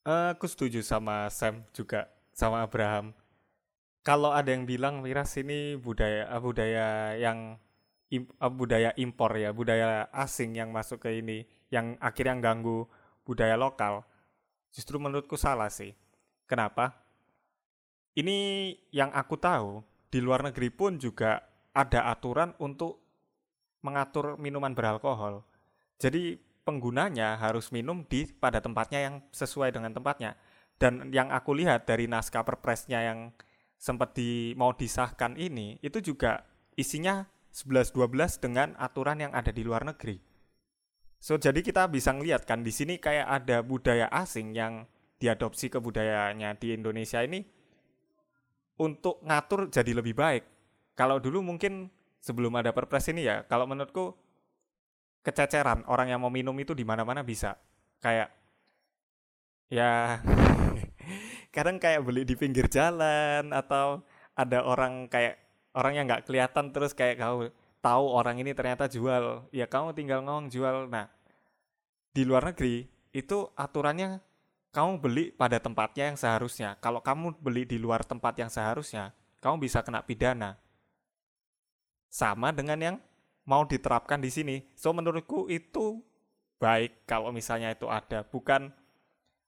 uh, 0.06 0.34
aku 0.34 0.46
setuju 0.46 0.86
sama 0.86 1.28
Sam 1.34 1.66
juga 1.74 2.08
sama 2.32 2.62
Abraham 2.64 3.14
kalau 4.02 4.34
ada 4.34 4.50
yang 4.50 4.66
bilang 4.66 5.02
miras 5.02 5.34
ini 5.38 5.78
budaya 5.78 6.30
uh, 6.30 6.42
budaya 6.42 7.18
yang 7.18 7.58
im, 8.10 8.26
uh, 8.38 8.50
budaya 8.50 8.94
impor 8.98 9.34
ya 9.38 9.54
budaya 9.54 10.10
asing 10.14 10.58
yang 10.58 10.74
masuk 10.74 11.02
ke 11.06 11.22
ini 11.22 11.46
yang 11.74 11.98
akhirnya 12.02 12.38
ganggu 12.42 12.86
budaya 13.26 13.56
lokal 13.58 14.06
justru 14.72 14.98
menurutku 14.98 15.36
salah 15.36 15.70
sih. 15.70 15.92
Kenapa? 16.48 16.96
Ini 18.12 18.72
yang 18.92 19.12
aku 19.16 19.40
tahu, 19.40 19.84
di 20.12 20.20
luar 20.20 20.44
negeri 20.44 20.68
pun 20.68 21.00
juga 21.00 21.40
ada 21.72 22.12
aturan 22.12 22.52
untuk 22.60 23.11
mengatur 23.82 24.38
minuman 24.38 24.74
beralkohol. 24.74 25.46
Jadi 26.02 26.38
penggunanya 26.65 27.38
harus 27.38 27.74
minum 27.74 28.06
di 28.06 28.30
pada 28.30 28.62
tempatnya 28.62 29.00
yang 29.10 29.15
sesuai 29.34 29.74
dengan 29.74 29.94
tempatnya. 29.94 30.38
Dan 30.82 31.13
yang 31.13 31.30
aku 31.30 31.54
lihat 31.54 31.86
dari 31.86 32.10
naskah 32.10 32.41
perpresnya 32.41 33.06
yang 33.06 33.20
sempat 33.78 34.17
di 34.17 34.54
mau 34.58 34.74
disahkan 34.74 35.38
ini, 35.38 35.78
itu 35.86 36.02
juga 36.02 36.46
isinya 36.78 37.26
11-12 37.54 38.41
dengan 38.41 38.74
aturan 38.80 39.22
yang 39.22 39.34
ada 39.36 39.54
di 39.54 39.62
luar 39.62 39.86
negeri. 39.86 40.17
So 41.22 41.38
jadi 41.38 41.62
kita 41.62 41.86
bisa 41.86 42.17
ngeliat 42.17 42.50
kan 42.50 42.65
di 42.65 42.74
sini 42.74 42.98
kayak 42.98 43.28
ada 43.30 43.62
budaya 43.62 44.10
asing 44.10 44.58
yang 44.58 44.89
diadopsi 45.22 45.70
ke 45.70 45.78
budayanya 45.78 46.58
di 46.58 46.74
Indonesia 46.74 47.22
ini 47.22 47.46
untuk 48.82 49.22
ngatur 49.22 49.70
jadi 49.70 50.02
lebih 50.02 50.17
baik. 50.17 50.44
Kalau 50.98 51.22
dulu 51.22 51.46
mungkin 51.46 51.94
sebelum 52.22 52.54
ada 52.56 52.72
perpres 52.72 53.10
ini 53.10 53.26
ya, 53.26 53.44
kalau 53.50 53.66
menurutku 53.66 54.14
kececeran 55.26 55.86
orang 55.90 56.14
yang 56.14 56.22
mau 56.22 56.32
minum 56.32 56.54
itu 56.62 56.78
di 56.78 56.86
mana-mana 56.86 57.26
bisa. 57.26 57.58
Kayak 58.02 58.34
ya 59.68 60.22
kadang 61.56 61.82
kayak 61.82 62.06
beli 62.06 62.24
di 62.24 62.38
pinggir 62.38 62.70
jalan 62.70 63.52
atau 63.52 64.02
ada 64.38 64.64
orang 64.64 65.12
kayak 65.12 65.38
orang 65.76 65.94
yang 65.98 66.06
nggak 66.08 66.28
kelihatan 66.28 66.72
terus 66.76 66.92
kayak 66.96 67.20
kau 67.20 67.48
tahu 67.82 68.06
orang 68.14 68.38
ini 68.38 68.54
ternyata 68.54 68.86
jual, 68.86 69.50
ya 69.50 69.66
kamu 69.66 69.98
tinggal 69.98 70.22
ngomong 70.22 70.54
jual. 70.54 70.86
Nah, 70.88 71.10
di 72.14 72.22
luar 72.24 72.54
negeri 72.54 72.86
itu 73.12 73.50
aturannya 73.58 74.22
kamu 74.72 75.02
beli 75.04 75.26
pada 75.34 75.58
tempatnya 75.60 76.14
yang 76.14 76.18
seharusnya. 76.18 76.78
Kalau 76.80 77.02
kamu 77.04 77.42
beli 77.42 77.68
di 77.68 77.82
luar 77.82 78.06
tempat 78.06 78.38
yang 78.40 78.48
seharusnya, 78.54 79.12
kamu 79.44 79.68
bisa 79.68 79.84
kena 79.84 80.06
pidana. 80.06 80.56
Sama 82.12 82.52
dengan 82.52 82.76
yang 82.76 82.95
mau 83.47 83.63
diterapkan 83.63 84.19
di 84.19 84.28
sini. 84.28 84.56
So 84.76 84.91
menurutku 84.91 85.47
itu 85.47 86.04
baik 86.60 87.08
kalau 87.08 87.32
misalnya 87.32 87.71
itu 87.71 87.88
ada, 87.88 88.28
bukan 88.28 88.69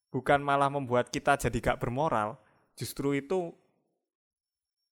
bukan 0.09 0.39
malah 0.39 0.71
membuat 0.71 1.11
kita 1.11 1.35
jadi 1.35 1.57
gak 1.59 1.83
bermoral. 1.83 2.39
Justru 2.79 3.19
itu 3.19 3.53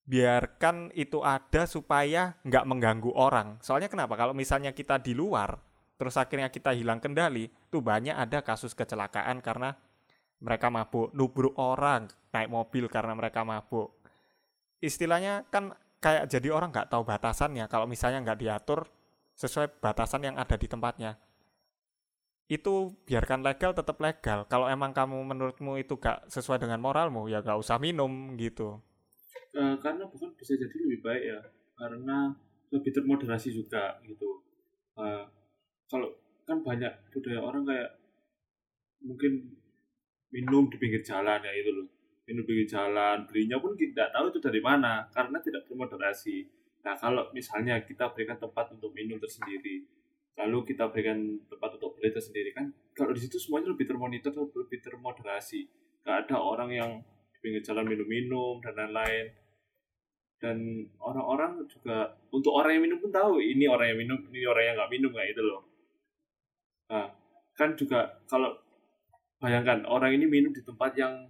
biarkan 0.06 0.92
itu 0.92 1.24
ada 1.24 1.64
supaya 1.64 2.36
nggak 2.44 2.68
mengganggu 2.68 3.16
orang. 3.16 3.58
Soalnya 3.64 3.88
kenapa? 3.88 4.20
Kalau 4.20 4.36
misalnya 4.36 4.76
kita 4.76 5.00
di 5.00 5.16
luar, 5.16 5.56
terus 5.96 6.20
akhirnya 6.20 6.52
kita 6.52 6.76
hilang 6.76 7.00
kendali, 7.00 7.48
tuh 7.72 7.80
banyak 7.80 8.14
ada 8.14 8.44
kasus 8.44 8.76
kecelakaan 8.76 9.40
karena 9.40 9.78
mereka 10.42 10.74
mabuk, 10.74 11.14
nubruk 11.14 11.54
orang 11.56 12.10
naik 12.34 12.50
mobil 12.50 12.90
karena 12.90 13.14
mereka 13.14 13.46
mabuk. 13.46 13.94
Istilahnya 14.82 15.46
kan 15.54 15.78
kayak 16.02 16.28
jadi 16.28 16.50
orang 16.52 16.74
nggak 16.74 16.90
tahu 16.92 17.06
batasannya 17.06 17.66
kalau 17.70 17.86
misalnya 17.86 18.20
nggak 18.26 18.40
diatur 18.42 18.90
sesuai 19.38 19.80
batasan 19.80 20.28
yang 20.28 20.36
ada 20.38 20.56
di 20.58 20.68
tempatnya. 20.70 21.18
itu 22.52 22.92
biarkan 23.08 23.48
legal 23.48 23.72
tetap 23.72 23.96
legal. 24.04 24.44
Kalau 24.52 24.68
emang 24.68 24.92
kamu 24.92 25.24
menurutmu 25.24 25.80
itu 25.80 25.96
gak 25.96 26.28
sesuai 26.28 26.60
dengan 26.60 26.84
moralmu 26.84 27.32
ya 27.32 27.40
gak 27.40 27.56
usah 27.56 27.80
minum 27.80 28.36
gitu. 28.36 28.76
Eh, 29.56 29.76
karena 29.80 30.04
bukan 30.04 30.36
bisa 30.36 30.60
jadi 30.60 30.76
lebih 30.84 31.00
baik 31.00 31.24
ya 31.32 31.40
karena 31.80 32.36
lebih 32.76 32.92
termoderasi 32.92 33.56
juga 33.56 33.96
gitu 34.04 34.44
Eh, 35.00 35.26
kalau 35.88 36.10
kan 36.44 36.60
banyak 36.60 36.92
budaya 37.16 37.40
orang 37.40 37.64
kayak 37.64 37.90
mungkin 39.02 39.56
minum 40.36 40.68
di 40.68 40.78
pinggir 40.78 41.02
jalan 41.02 41.40
ya 41.40 41.54
itu 41.56 41.72
loh 41.72 41.88
minum 42.32 42.48
pinggir 42.48 42.68
jalan 42.80 43.28
belinya 43.28 43.60
pun 43.60 43.76
tidak 43.76 44.10
tahu 44.16 44.32
itu 44.32 44.40
dari 44.40 44.62
mana 44.64 45.06
karena 45.12 45.38
tidak 45.44 45.68
termoderasi 45.68 46.48
nah 46.82 46.96
kalau 46.98 47.30
misalnya 47.36 47.84
kita 47.84 48.10
berikan 48.16 48.40
tempat 48.40 48.72
untuk 48.74 48.96
minum 48.96 49.20
tersendiri 49.20 49.86
lalu 50.40 50.74
kita 50.74 50.88
berikan 50.90 51.38
tempat 51.46 51.76
untuk 51.78 52.00
beli 52.00 52.10
tersendiri 52.10 52.56
kan 52.56 52.72
kalau 52.92 53.12
di 53.16 53.22
situ 53.24 53.40
semuanya 53.40 53.72
lebih 53.72 53.88
termonitor 53.88 54.30
lebih 54.36 54.80
termoderasi. 54.84 55.68
Gak 56.04 56.28
ada 56.28 56.38
orang 56.42 56.70
yang 56.74 56.92
di 57.32 57.38
pinggir 57.40 57.64
jalan 57.64 57.88
minum-minum 57.88 58.60
dan 58.60 58.76
lain-lain. 58.76 59.32
Dan 60.42 60.58
orang-orang 60.98 61.64
juga 61.70 62.18
untuk 62.34 62.52
orang 62.58 62.78
yang 62.78 62.84
minum 62.90 62.98
pun 62.98 63.14
tahu 63.14 63.38
ini 63.40 63.70
orang 63.70 63.94
yang 63.94 64.00
minum 64.02 64.18
ini 64.34 64.42
orang 64.50 64.64
yang 64.66 64.76
nggak 64.82 64.92
minum 64.92 65.12
kayak 65.14 65.30
itu 65.38 65.42
loh. 65.46 65.62
Nah 66.90 67.08
kan 67.54 67.78
juga 67.78 68.10
kalau 68.26 68.58
bayangkan 69.38 69.86
orang 69.86 70.18
ini 70.18 70.26
minum 70.26 70.50
di 70.50 70.66
tempat 70.66 70.98
yang 70.98 71.30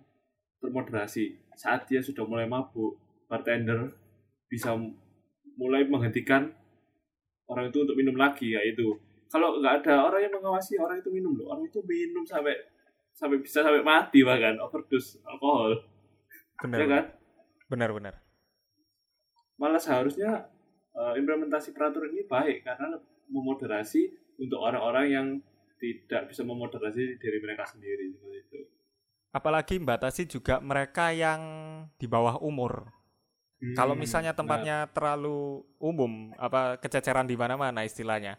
termoderasi 0.62 1.36
saat 1.58 1.89
dia 1.89 2.00
sudah 2.00 2.24
mulai 2.24 2.45
mabuk 2.45 2.95
bartender 3.26 3.91
bisa 4.47 4.78
mulai 5.58 5.84
menghentikan 5.89 6.54
orang 7.50 7.67
itu 7.74 7.84
untuk 7.84 7.97
minum 7.97 8.15
lagi 8.15 8.54
ya 8.54 8.62
itu 8.63 8.95
kalau 9.28 9.60
nggak 9.60 9.84
ada 9.84 10.08
orang 10.08 10.21
yang 10.28 10.34
mengawasi 10.38 10.78
orang 10.80 11.02
itu 11.02 11.10
minum 11.12 11.34
loh 11.36 11.52
orang 11.52 11.65
itu 11.67 11.82
minum 11.84 12.24
sampai 12.24 12.56
sampai 13.12 13.41
bisa 13.43 13.65
sampai 13.65 13.84
mati 13.84 14.24
bahkan 14.24 14.56
overdose 14.62 15.19
alkohol 15.28 15.76
Benar. 16.62 16.78
ya 16.78 16.86
kan 16.88 17.06
Benar 17.71 17.89
benar. 17.95 18.13
malah 19.60 19.80
seharusnya 19.82 20.47
eh, 20.95 21.13
implementasi 21.19 21.71
peraturan 21.76 22.12
ini 22.13 22.28
baik 22.28 22.63
karena 22.67 22.97
memoderasi 23.32 24.12
untuk 24.41 24.60
orang-orang 24.60 25.06
yang 25.08 25.28
tidak 25.82 26.30
bisa 26.30 26.45
memoderasi 26.45 27.17
diri 27.17 27.38
mereka 27.41 27.65
sendiri 27.65 28.13
seperti 28.13 28.38
itu. 28.45 28.60
Apalagi 29.32 29.80
membatasi 29.80 30.28
juga 30.28 30.60
mereka 30.60 31.12
yang 31.15 31.41
di 31.96 32.08
bawah 32.08 32.36
umur. 32.44 32.91
Kalau 33.78 33.96
Hmm, 33.96 34.02
misalnya 34.04 34.34
tempatnya 34.36 34.89
terlalu 34.91 35.63
umum, 35.80 36.36
apa 36.36 36.76
kececeran 36.84 37.28
di 37.30 37.36
mana-mana 37.39 37.88
istilahnya. 37.88 38.36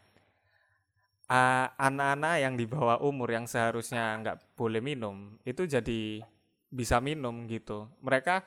Ah, 1.31 1.73
Anak-anak 1.81 2.35
yang 2.45 2.55
di 2.61 2.65
bawah 2.69 2.99
umur 3.01 3.29
yang 3.33 3.47
seharusnya 3.49 4.05
nggak 4.21 4.37
boleh 4.59 4.85
minum, 4.85 5.17
itu 5.49 5.65
jadi 5.65 6.01
bisa 6.69 7.01
minum 7.01 7.49
gitu. 7.49 7.89
Mereka 8.05 8.45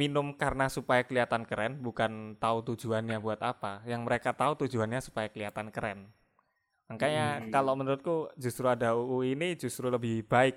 minum 0.00 0.26
karena 0.42 0.66
supaya 0.70 1.02
kelihatan 1.08 1.42
keren, 1.50 1.72
bukan 1.86 2.12
tahu 2.42 2.58
tujuannya 2.74 3.18
buat 3.24 3.40
apa. 3.42 3.72
Yang 3.90 4.00
mereka 4.06 4.30
tahu 4.40 4.52
tujuannya 4.66 5.00
supaya 5.02 5.28
kelihatan 5.34 5.68
keren. 5.74 5.98
Makanya 6.90 7.26
Hmm. 7.38 7.50
kalau 7.54 7.72
menurutku 7.78 8.16
justru 8.36 8.66
ada 8.66 8.98
UU 8.98 9.22
ini 9.24 9.54
justru 9.54 9.86
lebih 9.88 10.26
baik 10.26 10.56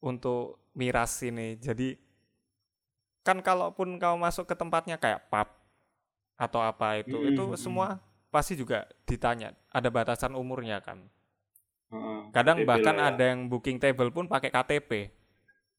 untuk 0.00 0.60
miras 0.76 1.12
ini. 1.24 1.56
Jadi 1.60 1.96
kan 3.26 3.38
kalaupun 3.42 3.88
kau 4.02 4.16
masuk 4.26 4.44
ke 4.50 4.54
tempatnya 4.62 4.96
kayak 5.02 5.26
pub 5.32 5.48
atau 6.46 6.60
apa 6.70 6.88
itu, 7.02 7.18
Mm-mm, 7.18 7.30
itu 7.30 7.44
mm-mm. 7.50 7.58
semua 7.64 7.88
pasti 8.34 8.54
juga 8.60 8.78
ditanya. 9.08 9.50
Ada 9.78 9.88
batasan 9.96 10.32
umurnya 10.42 10.78
kan. 10.86 10.98
Heeh, 11.90 12.20
Kadang 12.34 12.58
KTP 12.58 12.68
bahkan 12.68 12.96
ya, 13.02 13.08
ada 13.08 13.24
yang 13.34 13.40
booking 13.50 13.78
table 13.82 14.10
pun 14.16 14.24
pakai 14.32 14.50
KTP. 14.54 14.90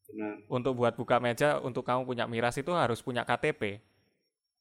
benar. 0.08 0.38
Untuk 0.48 0.80
buat 0.80 0.96
buka 0.96 1.20
meja 1.20 1.60
untuk 1.60 1.84
kamu 1.84 2.08
punya 2.08 2.24
miras 2.24 2.56
itu 2.56 2.72
harus 2.72 3.04
punya 3.04 3.28
KTP. 3.28 3.84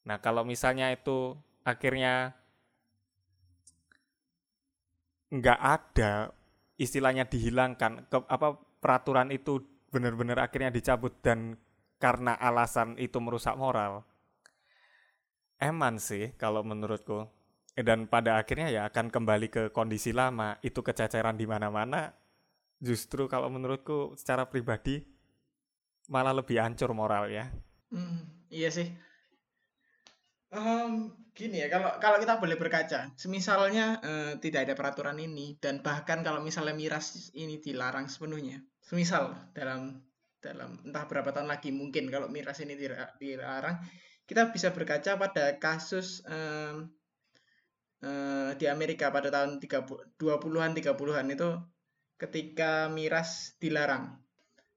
Nah, 0.09 0.19
kalau 0.19 0.43
misalnya 0.43 0.91
itu 0.91 1.39
akhirnya 1.63 2.35
nggak 5.41 5.61
ada 5.61 6.33
istilahnya 6.77 7.25
dihilangkan 7.29 8.09
ke 8.09 8.19
apa 8.29 8.57
peraturan 8.81 9.33
itu 9.33 9.65
benar-benar 9.89 10.45
akhirnya 10.45 10.69
dicabut 10.69 11.17
dan 11.25 11.57
karena 11.97 12.37
alasan 12.37 13.01
itu 13.01 13.17
merusak 13.21 13.57
moral. 13.57 14.05
Eman 15.57 15.97
sih 15.97 16.37
kalau 16.37 16.61
menurutku. 16.61 17.25
Eh, 17.77 17.85
Dan 17.85 18.09
pada 18.09 18.41
akhirnya 18.41 18.69
ya 18.73 18.83
akan 18.89 19.09
kembali 19.09 19.49
ke 19.49 19.63
kondisi 19.73 20.13
lama. 20.13 20.61
Itu 20.61 20.85
kececeran 20.85 21.37
di 21.41 21.49
mana-mana. 21.49 22.13
Justru 22.77 23.25
kalau 23.25 23.49
menurutku 23.49 24.13
secara 24.21 24.45
pribadi 24.45 25.01
malah 26.13 26.37
lebih 26.37 26.61
hancur 26.61 26.93
moral 26.93 27.33
ya. 27.33 27.49
Hmm, 27.89 28.29
iya 28.53 28.69
sih. 28.69 28.93
Em, 30.53 31.09
gini 31.37 31.61
ya, 31.61 31.69
kalau 31.69 32.01
kalau 32.01 32.17
kita 32.17 32.41
boleh 32.41 32.57
berkaca, 32.57 33.13
semisalnya 33.21 34.01
eh, 34.01 34.33
tidak 34.41 34.65
ada 34.65 34.75
peraturan 34.75 35.21
ini 35.21 35.61
dan 35.61 35.85
bahkan 35.85 36.25
kalau 36.25 36.41
misalnya 36.41 36.73
miras 36.73 37.29
ini 37.37 37.61
dilarang 37.61 38.09
sepenuhnya, 38.09 38.65
semisal 38.81 39.37
dalam 39.53 40.01
dalam 40.41 40.81
entah 40.89 41.05
berapa 41.05 41.37
tahun 41.37 41.53
lagi 41.53 41.77
mungkin 41.77 42.09
kalau 42.09 42.33
miras 42.33 42.65
ini 42.65 42.73
dilarang, 43.21 43.77
kita 44.25 44.49
bisa 44.49 44.73
berkaca 44.73 45.21
pada 45.21 45.61
kasus 45.61 46.25
em, 46.25 46.89
eh, 48.01 48.51
di 48.57 48.65
Amerika 48.73 49.13
pada 49.13 49.29
tahun 49.29 49.61
30 49.61 50.17
20-an 50.17 50.73
30-an 50.73 51.27
itu 51.37 51.49
ketika 52.17 52.89
miras 52.89 53.61
dilarang. 53.61 54.17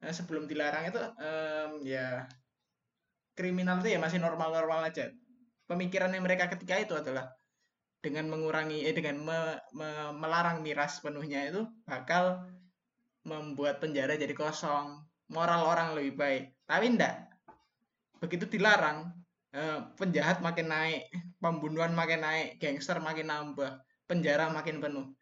Nah, 0.04 0.12
sebelum 0.12 0.44
dilarang 0.44 0.92
itu 0.92 1.00
em, 1.24 1.72
ya 1.88 2.28
kriminal 3.32 3.80
itu 3.80 3.96
ya 3.96 4.00
masih 4.04 4.20
normal-normal 4.20 4.92
aja. 4.92 5.08
Pemikirannya 5.70 6.18
mereka 6.18 6.50
ketika 6.50 6.82
itu 6.82 6.98
adalah 6.98 7.30
dengan 8.02 8.26
mengurangi 8.32 8.90
eh 8.90 8.96
dengan 8.96 9.22
me- 9.22 9.62
me- 9.78 10.14
melarang 10.18 10.66
miras 10.66 10.98
penuhnya 11.04 11.54
itu 11.54 11.62
bakal 11.86 12.42
membuat 13.28 13.78
penjara 13.78 14.18
jadi 14.18 14.34
kosong, 14.34 15.06
moral 15.30 15.70
orang 15.70 15.94
lebih 15.94 16.18
baik. 16.18 16.44
Tapi 16.66 16.86
enggak. 16.96 17.30
Begitu 18.18 18.50
dilarang, 18.50 19.14
eh, 19.54 19.80
penjahat 20.00 20.42
makin 20.42 20.74
naik, 20.74 21.12
pembunuhan 21.38 21.94
makin 21.94 22.26
naik, 22.26 22.58
gangster 22.58 22.98
makin 22.98 23.30
nambah, 23.30 23.78
penjara 24.10 24.50
makin 24.50 24.82
penuh. 24.82 25.14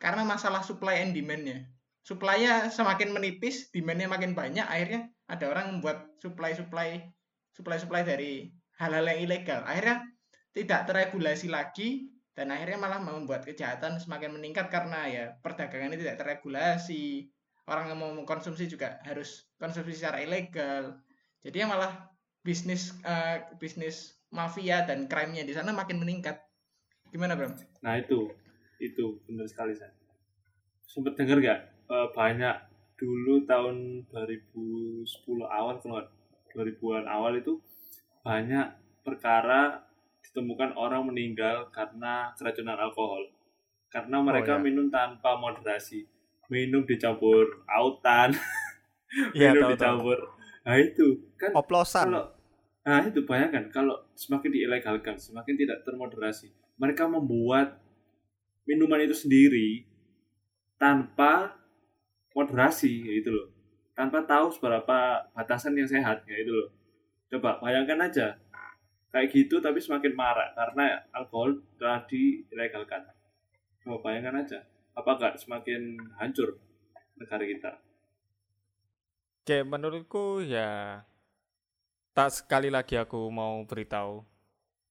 Karena 0.00 0.24
masalah 0.24 0.64
supply 0.64 1.04
and 1.04 1.12
demand-nya. 1.12 1.68
Supply-nya 2.00 2.72
semakin 2.72 3.12
menipis, 3.12 3.68
demand-nya 3.68 4.08
makin 4.08 4.32
banyak, 4.32 4.64
akhirnya 4.64 5.12
ada 5.28 5.44
orang 5.52 5.76
membuat 5.76 6.08
supply-supply 6.24 7.04
supply-supply 7.52 8.02
dari 8.06 8.48
hal-hal 8.80 9.04
yang 9.12 9.20
ilegal. 9.28 9.60
Akhirnya 9.68 10.08
tidak 10.56 10.88
teregulasi 10.88 11.52
lagi 11.52 12.08
dan 12.32 12.48
akhirnya 12.50 12.80
malah 12.80 12.98
membuat 13.04 13.44
kejahatan 13.44 14.00
semakin 14.00 14.32
meningkat 14.32 14.72
karena 14.72 15.06
ya 15.06 15.24
perdagangannya 15.44 16.00
tidak 16.00 16.16
teregulasi. 16.16 17.28
Orang 17.68 17.92
yang 17.92 18.00
mau 18.00 18.10
mengkonsumsi 18.10 18.66
juga 18.66 18.98
harus 19.04 19.46
konsumsi 19.60 19.94
secara 19.94 20.24
ilegal. 20.24 20.98
Jadi 21.44 21.56
yang 21.60 21.70
malah 21.70 22.08
bisnis 22.40 22.96
eh, 23.04 23.44
bisnis 23.60 24.16
mafia 24.32 24.88
dan 24.88 25.06
crime-nya 25.06 25.44
di 25.44 25.52
sana 25.54 25.70
makin 25.70 26.00
meningkat. 26.00 26.40
Gimana, 27.12 27.38
Bram? 27.38 27.54
Nah 27.82 27.98
itu, 27.98 28.30
itu 28.82 29.20
benar 29.26 29.46
sekali 29.46 29.74
saya. 29.74 29.90
Sempet 30.86 31.18
denger 31.18 31.38
gak 31.42 31.60
Eh, 31.90 32.08
banyak 32.14 32.54
dulu 32.94 33.42
tahun 33.50 34.06
2010 34.14 35.02
awal 35.42 35.74
nggak 35.82 36.06
2000-an 36.54 37.06
awal 37.10 37.34
itu 37.34 37.58
banyak 38.20 38.66
perkara 39.00 39.80
ditemukan 40.20 40.76
orang 40.76 41.08
meninggal 41.08 41.68
karena 41.72 42.30
keracunan 42.36 42.76
alkohol. 42.76 43.24
Karena 43.90 44.22
mereka 44.22 44.54
ya. 44.56 44.62
minum 44.62 44.86
tanpa 44.92 45.34
moderasi. 45.34 46.06
Minum 46.50 46.86
dicampur 46.86 47.62
autan, 47.66 48.30
Iya, 49.36 49.54
minum 49.54 49.70
tahu 49.74 49.74
tahu. 49.74 49.74
dicampur. 49.74 50.18
Nah 50.66 50.76
itu 50.78 51.06
kan 51.34 51.50
Oplosan. 51.56 52.06
kalau 52.10 52.24
nah 52.80 53.04
itu 53.04 53.20
bayangkan 53.28 53.68
kalau 53.68 53.92
semakin 54.16 54.50
diilegalkan 54.56 55.12
semakin 55.12 55.52
tidak 55.52 55.84
termoderasi 55.84 56.48
mereka 56.80 57.04
membuat 57.04 57.76
minuman 58.64 59.04
itu 59.04 59.12
sendiri 59.12 59.84
tanpa 60.80 61.60
moderasi 62.32 63.04
gitu 63.04 63.36
loh 63.36 63.52
tanpa 63.92 64.24
tahu 64.24 64.48
seberapa 64.48 65.28
batasan 65.36 65.76
yang 65.76 65.84
sehat 65.84 66.24
ya 66.24 66.40
itu 66.40 66.48
loh 66.48 66.72
coba 67.30 67.62
bayangkan 67.62 68.10
aja 68.10 68.28
kayak 69.14 69.30
gitu 69.30 69.62
tapi 69.62 69.78
semakin 69.78 70.12
marak 70.14 70.52
karena 70.54 71.06
alkohol 71.14 71.62
telah 71.78 72.02
diilegalkan 72.10 73.06
coba 73.86 73.96
bayangkan 74.10 74.42
aja 74.42 74.58
apa 74.98 75.10
nggak 75.16 75.34
semakin 75.38 75.96
hancur 76.18 76.58
negara 77.16 77.46
kita 77.46 77.72
Oke, 79.40 79.64
menurutku 79.64 80.44
ya 80.44 81.02
tak 82.12 82.30
sekali 82.34 82.68
lagi 82.68 83.00
aku 83.00 83.30
mau 83.32 83.62
beritahu 83.64 84.22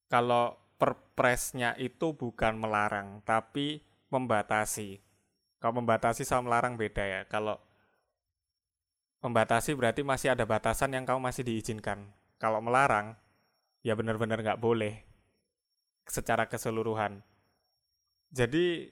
kalau 0.09 0.57
perpresnya 0.79 1.75
itu 1.77 2.15
bukan 2.15 2.55
melarang, 2.55 3.21
tapi 3.27 3.83
membatasi. 4.09 4.97
Kalau 5.59 5.83
membatasi 5.83 6.23
sama 6.25 6.49
melarang 6.49 6.79
beda 6.79 7.03
ya. 7.03 7.21
Kalau 7.27 7.59
membatasi 9.21 9.75
berarti 9.75 10.01
masih 10.01 10.33
ada 10.33 10.47
batasan 10.47 10.95
yang 10.95 11.03
kamu 11.03 11.19
masih 11.19 11.43
diizinkan. 11.43 12.09
Kalau 12.39 12.63
melarang, 12.63 13.19
ya 13.83 13.99
benar-benar 13.99 14.39
nggak 14.39 14.63
boleh 14.63 14.95
secara 16.07 16.47
keseluruhan. 16.47 17.19
Jadi 18.31 18.87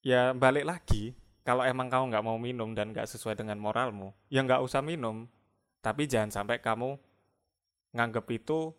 ya 0.00 0.32
balik 0.32 0.64
lagi, 0.64 1.12
kalau 1.44 1.60
emang 1.68 1.92
kamu 1.92 2.16
nggak 2.16 2.24
mau 2.24 2.40
minum 2.40 2.72
dan 2.72 2.96
nggak 2.96 3.04
sesuai 3.04 3.36
dengan 3.36 3.60
moralmu, 3.60 4.16
ya 4.32 4.40
nggak 4.40 4.64
usah 4.64 4.80
minum. 4.80 5.28
Tapi 5.84 6.08
jangan 6.08 6.32
sampai 6.32 6.64
kamu 6.64 6.96
nganggep 7.92 8.26
itu 8.32 8.72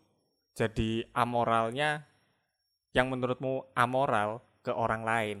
jadi 0.58 1.06
amoralnya 1.14 2.02
yang 2.90 3.06
menurutmu 3.06 3.70
amoral 3.78 4.42
ke 4.66 4.74
orang 4.74 5.06
lain. 5.06 5.38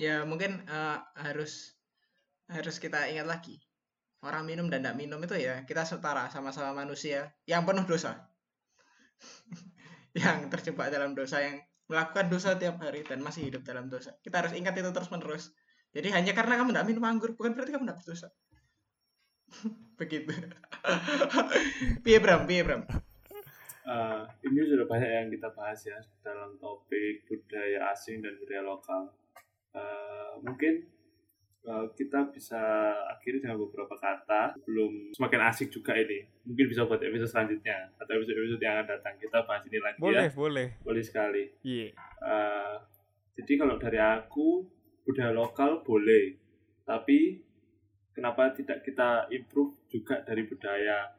Ya 0.00 0.24
mungkin 0.24 0.64
uh, 0.64 1.04
harus 1.20 1.76
harus 2.48 2.80
kita 2.80 3.04
ingat 3.12 3.28
lagi 3.28 3.60
orang 4.24 4.44
minum 4.44 4.66
dan 4.68 4.84
tidak 4.84 4.96
minum 5.00 5.20
itu 5.24 5.36
ya 5.36 5.64
kita 5.64 5.84
setara 5.84 6.28
sama-sama 6.28 6.76
manusia 6.84 7.32
yang 7.48 7.64
penuh 7.64 7.84
dosa. 7.84 8.28
Yang 10.10 10.50
terjebak 10.50 10.90
dalam 10.90 11.14
dosa 11.14 11.38
yang 11.38 11.62
melakukan 11.86 12.26
dosa 12.26 12.58
tiap 12.58 12.82
hari 12.82 13.06
dan 13.06 13.22
masih 13.22 13.46
hidup 13.46 13.62
dalam 13.62 13.86
dosa. 13.86 14.10
Kita 14.26 14.42
harus 14.42 14.58
ingat 14.58 14.74
itu 14.74 14.90
terus 14.90 15.06
menerus 15.06 15.54
jadi 15.90 16.08
hanya 16.14 16.32
karena 16.38 16.54
kamu 16.62 16.70
tidak 16.70 16.86
minum 16.86 17.04
anggur 17.06 17.34
bukan 17.34 17.54
berarti 17.54 17.74
kamu 17.74 17.84
tidak 17.86 17.98
berdosa. 18.02 18.28
Begitu. 20.00 20.32
Piye 22.06 22.18
bram? 22.22 22.46
Piye 22.46 22.62
bram? 22.62 22.86
Uh, 23.90 24.22
ini 24.46 24.62
sudah 24.70 24.86
banyak 24.86 25.10
yang 25.10 25.28
kita 25.34 25.50
bahas 25.50 25.82
ya 25.82 25.98
dalam 26.22 26.54
topik 26.62 27.26
budaya 27.26 27.90
asing 27.90 28.22
dan 28.22 28.38
budaya 28.38 28.62
lokal. 28.62 29.10
Uh, 29.74 30.38
mungkin 30.46 30.86
kita 31.92 32.32
bisa 32.32 32.58
akhiri 33.12 33.44
dengan 33.44 33.60
beberapa 33.60 33.92
kata 33.92 34.56
sebelum 34.56 35.12
semakin 35.12 35.40
asik 35.52 35.68
juga 35.68 35.92
ini. 35.92 36.24
Mungkin 36.48 36.66
bisa 36.72 36.88
buat 36.88 37.04
episode 37.04 37.28
selanjutnya 37.28 37.92
atau 38.00 38.12
episode-episode 38.16 38.62
yang 38.64 38.80
akan 38.80 38.86
datang 38.96 39.14
kita 39.20 39.38
bahas 39.44 39.62
ini 39.68 39.78
lagi 39.78 39.98
boleh, 40.00 40.26
ya. 40.26 40.32
Boleh, 40.32 40.32
boleh. 40.32 40.68
Boleh 40.80 41.02
sekali. 41.04 41.44
Iya. 41.60 41.80
Yeah. 41.84 41.90
Uh, 42.24 42.74
jadi 43.36 43.52
kalau 43.60 43.76
dari 43.76 44.00
aku 44.00 44.64
budaya 45.04 45.32
lokal 45.36 45.84
boleh, 45.84 46.40
tapi 46.88 47.44
kenapa 48.16 48.52
tidak 48.56 48.80
kita 48.80 49.28
improve 49.28 49.76
juga 49.92 50.24
dari 50.24 50.48
budaya 50.48 51.12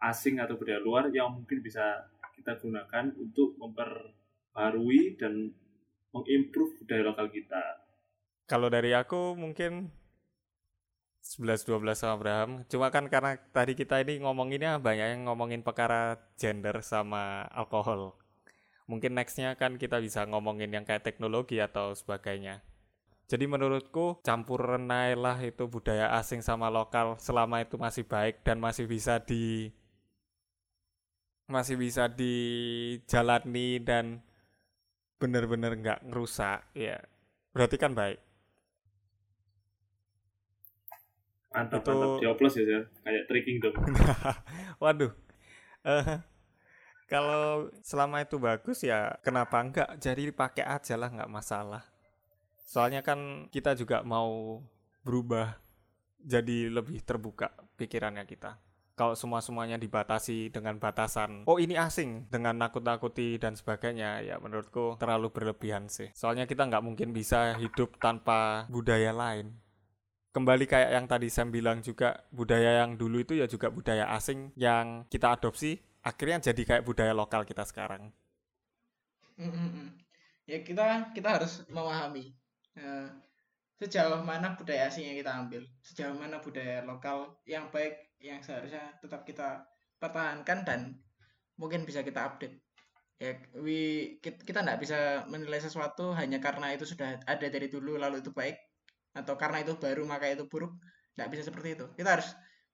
asing 0.00 0.40
atau 0.40 0.56
budaya 0.56 0.80
luar 0.80 1.12
yang 1.12 1.36
mungkin 1.36 1.60
bisa 1.60 2.08
kita 2.32 2.56
gunakan 2.56 3.12
untuk 3.20 3.60
memperbarui 3.60 5.20
dan 5.20 5.52
mengimprove 6.16 6.80
budaya 6.80 7.12
lokal 7.12 7.28
kita 7.28 7.79
kalau 8.50 8.66
dari 8.66 8.90
aku 8.90 9.38
mungkin 9.38 9.94
11-12 11.22 11.94
sama 11.94 12.18
Abraham. 12.18 12.50
Cuma 12.66 12.90
kan 12.90 13.06
karena 13.06 13.38
tadi 13.54 13.78
kita 13.78 14.02
ini 14.02 14.18
ngomonginnya 14.18 14.82
banyak 14.82 15.14
yang 15.14 15.30
ngomongin 15.30 15.62
perkara 15.62 16.18
gender 16.34 16.82
sama 16.82 17.46
alkohol. 17.54 18.18
Mungkin 18.90 19.14
nextnya 19.14 19.54
kan 19.54 19.78
kita 19.78 20.02
bisa 20.02 20.26
ngomongin 20.26 20.74
yang 20.74 20.82
kayak 20.82 21.06
teknologi 21.06 21.62
atau 21.62 21.94
sebagainya. 21.94 22.58
Jadi 23.30 23.46
menurutku 23.46 24.18
campur 24.26 24.58
renai 24.58 25.14
lah 25.14 25.38
itu 25.38 25.70
budaya 25.70 26.10
asing 26.18 26.42
sama 26.42 26.66
lokal 26.66 27.14
selama 27.22 27.62
itu 27.62 27.78
masih 27.78 28.02
baik 28.02 28.42
dan 28.42 28.58
masih 28.58 28.90
bisa 28.90 29.22
di 29.22 29.70
masih 31.46 31.78
bisa 31.78 32.10
dijalani 32.10 33.78
dan 33.78 34.18
bener-bener 35.18 35.74
nggak 35.78 36.06
ngerusak 36.06 36.62
ya 36.78 37.02
berarti 37.50 37.76
kan 37.76 37.90
baik 37.90 38.29
Mantap, 41.50 41.82
itu... 41.82 41.90
mantap. 41.90 42.10
Dioplos 42.22 42.54
ya, 42.54 42.64
Sir. 42.64 42.82
Kayak 43.02 43.24
tricking 43.26 43.58
dong. 43.58 43.74
Waduh. 44.82 45.12
Uh, 45.82 46.22
kalau 47.10 47.74
selama 47.82 48.22
itu 48.22 48.38
bagus 48.38 48.86
ya 48.86 49.18
kenapa 49.26 49.58
enggak? 49.58 49.88
Jadi 49.98 50.30
dipakai 50.30 50.62
aja 50.62 50.94
lah, 50.94 51.10
nggak 51.10 51.32
masalah. 51.32 51.82
Soalnya 52.62 53.02
kan 53.02 53.50
kita 53.50 53.74
juga 53.74 54.06
mau 54.06 54.62
berubah 55.02 55.58
jadi 56.22 56.70
lebih 56.70 57.02
terbuka 57.02 57.50
pikirannya 57.74 58.22
kita. 58.30 58.62
Kalau 58.94 59.16
semua-semuanya 59.16 59.80
dibatasi 59.80 60.52
dengan 60.52 60.76
batasan, 60.76 61.48
oh 61.48 61.56
ini 61.56 61.72
asing, 61.72 62.28
dengan 62.28 62.60
nakut-nakuti 62.60 63.40
dan 63.40 63.56
sebagainya, 63.56 64.20
ya 64.20 64.36
menurutku 64.36 65.00
terlalu 65.00 65.32
berlebihan 65.32 65.88
sih. 65.88 66.12
Soalnya 66.12 66.44
kita 66.44 66.68
nggak 66.68 66.84
mungkin 66.84 67.16
bisa 67.16 67.56
hidup 67.56 67.96
tanpa 67.96 68.68
budaya 68.68 69.16
lain 69.16 69.56
kembali 70.30 70.64
kayak 70.70 70.90
yang 70.94 71.06
tadi 71.10 71.26
Sam 71.26 71.50
bilang 71.50 71.82
juga 71.82 72.22
budaya 72.30 72.86
yang 72.86 72.94
dulu 72.94 73.22
itu 73.22 73.34
ya 73.34 73.50
juga 73.50 73.66
budaya 73.70 74.06
asing 74.14 74.54
yang 74.54 75.06
kita 75.10 75.34
adopsi 75.34 75.78
akhirnya 76.06 76.50
jadi 76.50 76.62
kayak 76.62 76.86
budaya 76.86 77.12
lokal 77.12 77.42
kita 77.42 77.66
sekarang. 77.66 78.14
Mm-hmm. 79.36 79.86
Ya 80.46 80.58
kita 80.62 81.10
kita 81.12 81.28
harus 81.40 81.66
memahami 81.68 82.34
uh, 82.78 83.10
sejauh 83.80 84.22
mana 84.22 84.54
budaya 84.54 84.86
asing 84.86 85.08
yang 85.08 85.18
kita 85.18 85.32
ambil, 85.32 85.62
sejauh 85.82 86.14
mana 86.14 86.38
budaya 86.38 86.84
lokal 86.84 87.34
yang 87.48 87.72
baik 87.72 87.96
yang 88.20 88.38
seharusnya 88.44 88.92
tetap 89.00 89.24
kita 89.24 89.64
pertahankan 89.96 90.58
dan 90.62 90.80
mungkin 91.56 91.84
bisa 91.84 92.04
kita 92.04 92.24
update. 92.24 92.60
Ya, 93.20 93.36
we, 93.52 94.16
kita 94.24 94.64
tidak 94.64 94.80
bisa 94.80 95.28
menilai 95.28 95.60
sesuatu 95.60 96.16
hanya 96.16 96.40
karena 96.40 96.72
itu 96.72 96.88
sudah 96.88 97.20
ada 97.28 97.46
dari 97.52 97.68
dulu 97.68 98.00
lalu 98.00 98.24
itu 98.24 98.32
baik 98.32 98.56
atau 99.10 99.34
karena 99.34 99.62
itu 99.62 99.74
baru 99.74 100.06
maka 100.06 100.30
itu 100.30 100.46
buruk 100.46 100.74
nggak 101.18 101.28
bisa 101.30 101.42
seperti 101.50 101.76
itu. 101.76 101.86
Kita 101.98 102.18
harus 102.18 102.28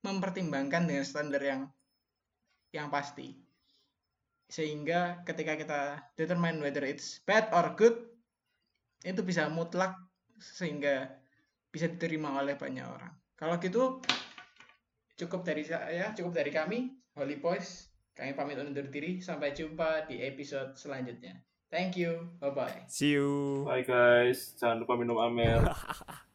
mempertimbangkan 0.05 0.87
dengan 0.87 1.05
standar 1.05 1.43
yang 1.43 1.67
yang 2.71 2.93
pasti. 2.93 3.35
Sehingga 4.47 5.27
ketika 5.27 5.59
kita 5.59 5.81
determine 6.15 6.63
whether 6.63 6.85
it's 6.87 7.19
bad 7.27 7.51
or 7.51 7.75
good 7.75 7.97
itu 9.03 9.21
bisa 9.27 9.51
mutlak 9.51 9.99
sehingga 10.39 11.11
bisa 11.73 11.91
diterima 11.91 12.39
oleh 12.39 12.55
banyak 12.55 12.87
orang. 12.87 13.13
Kalau 13.37 13.59
gitu 13.59 14.01
cukup 15.17 15.43
dari 15.43 15.65
saya 15.65 16.13
cukup 16.13 16.33
dari 16.37 16.53
kami 16.53 16.95
Holy 17.19 17.41
Boys. 17.41 17.91
Kami 18.17 18.33
pamit 18.33 18.57
undur 18.57 18.89
diri. 18.89 19.21
Sampai 19.21 19.53
jumpa 19.53 20.09
di 20.09 20.25
episode 20.25 20.73
selanjutnya. 20.79 21.37
Thank 21.69 21.99
you. 21.99 22.31
Bye 22.39 22.55
bye 22.55 22.79
see 22.87 23.19
you. 23.19 23.67
Bye 23.67 23.85
guys. 23.85 24.55
Jangan 24.57 24.87
lupa 24.87 24.95
minum 24.97 25.19
amel 25.19 25.67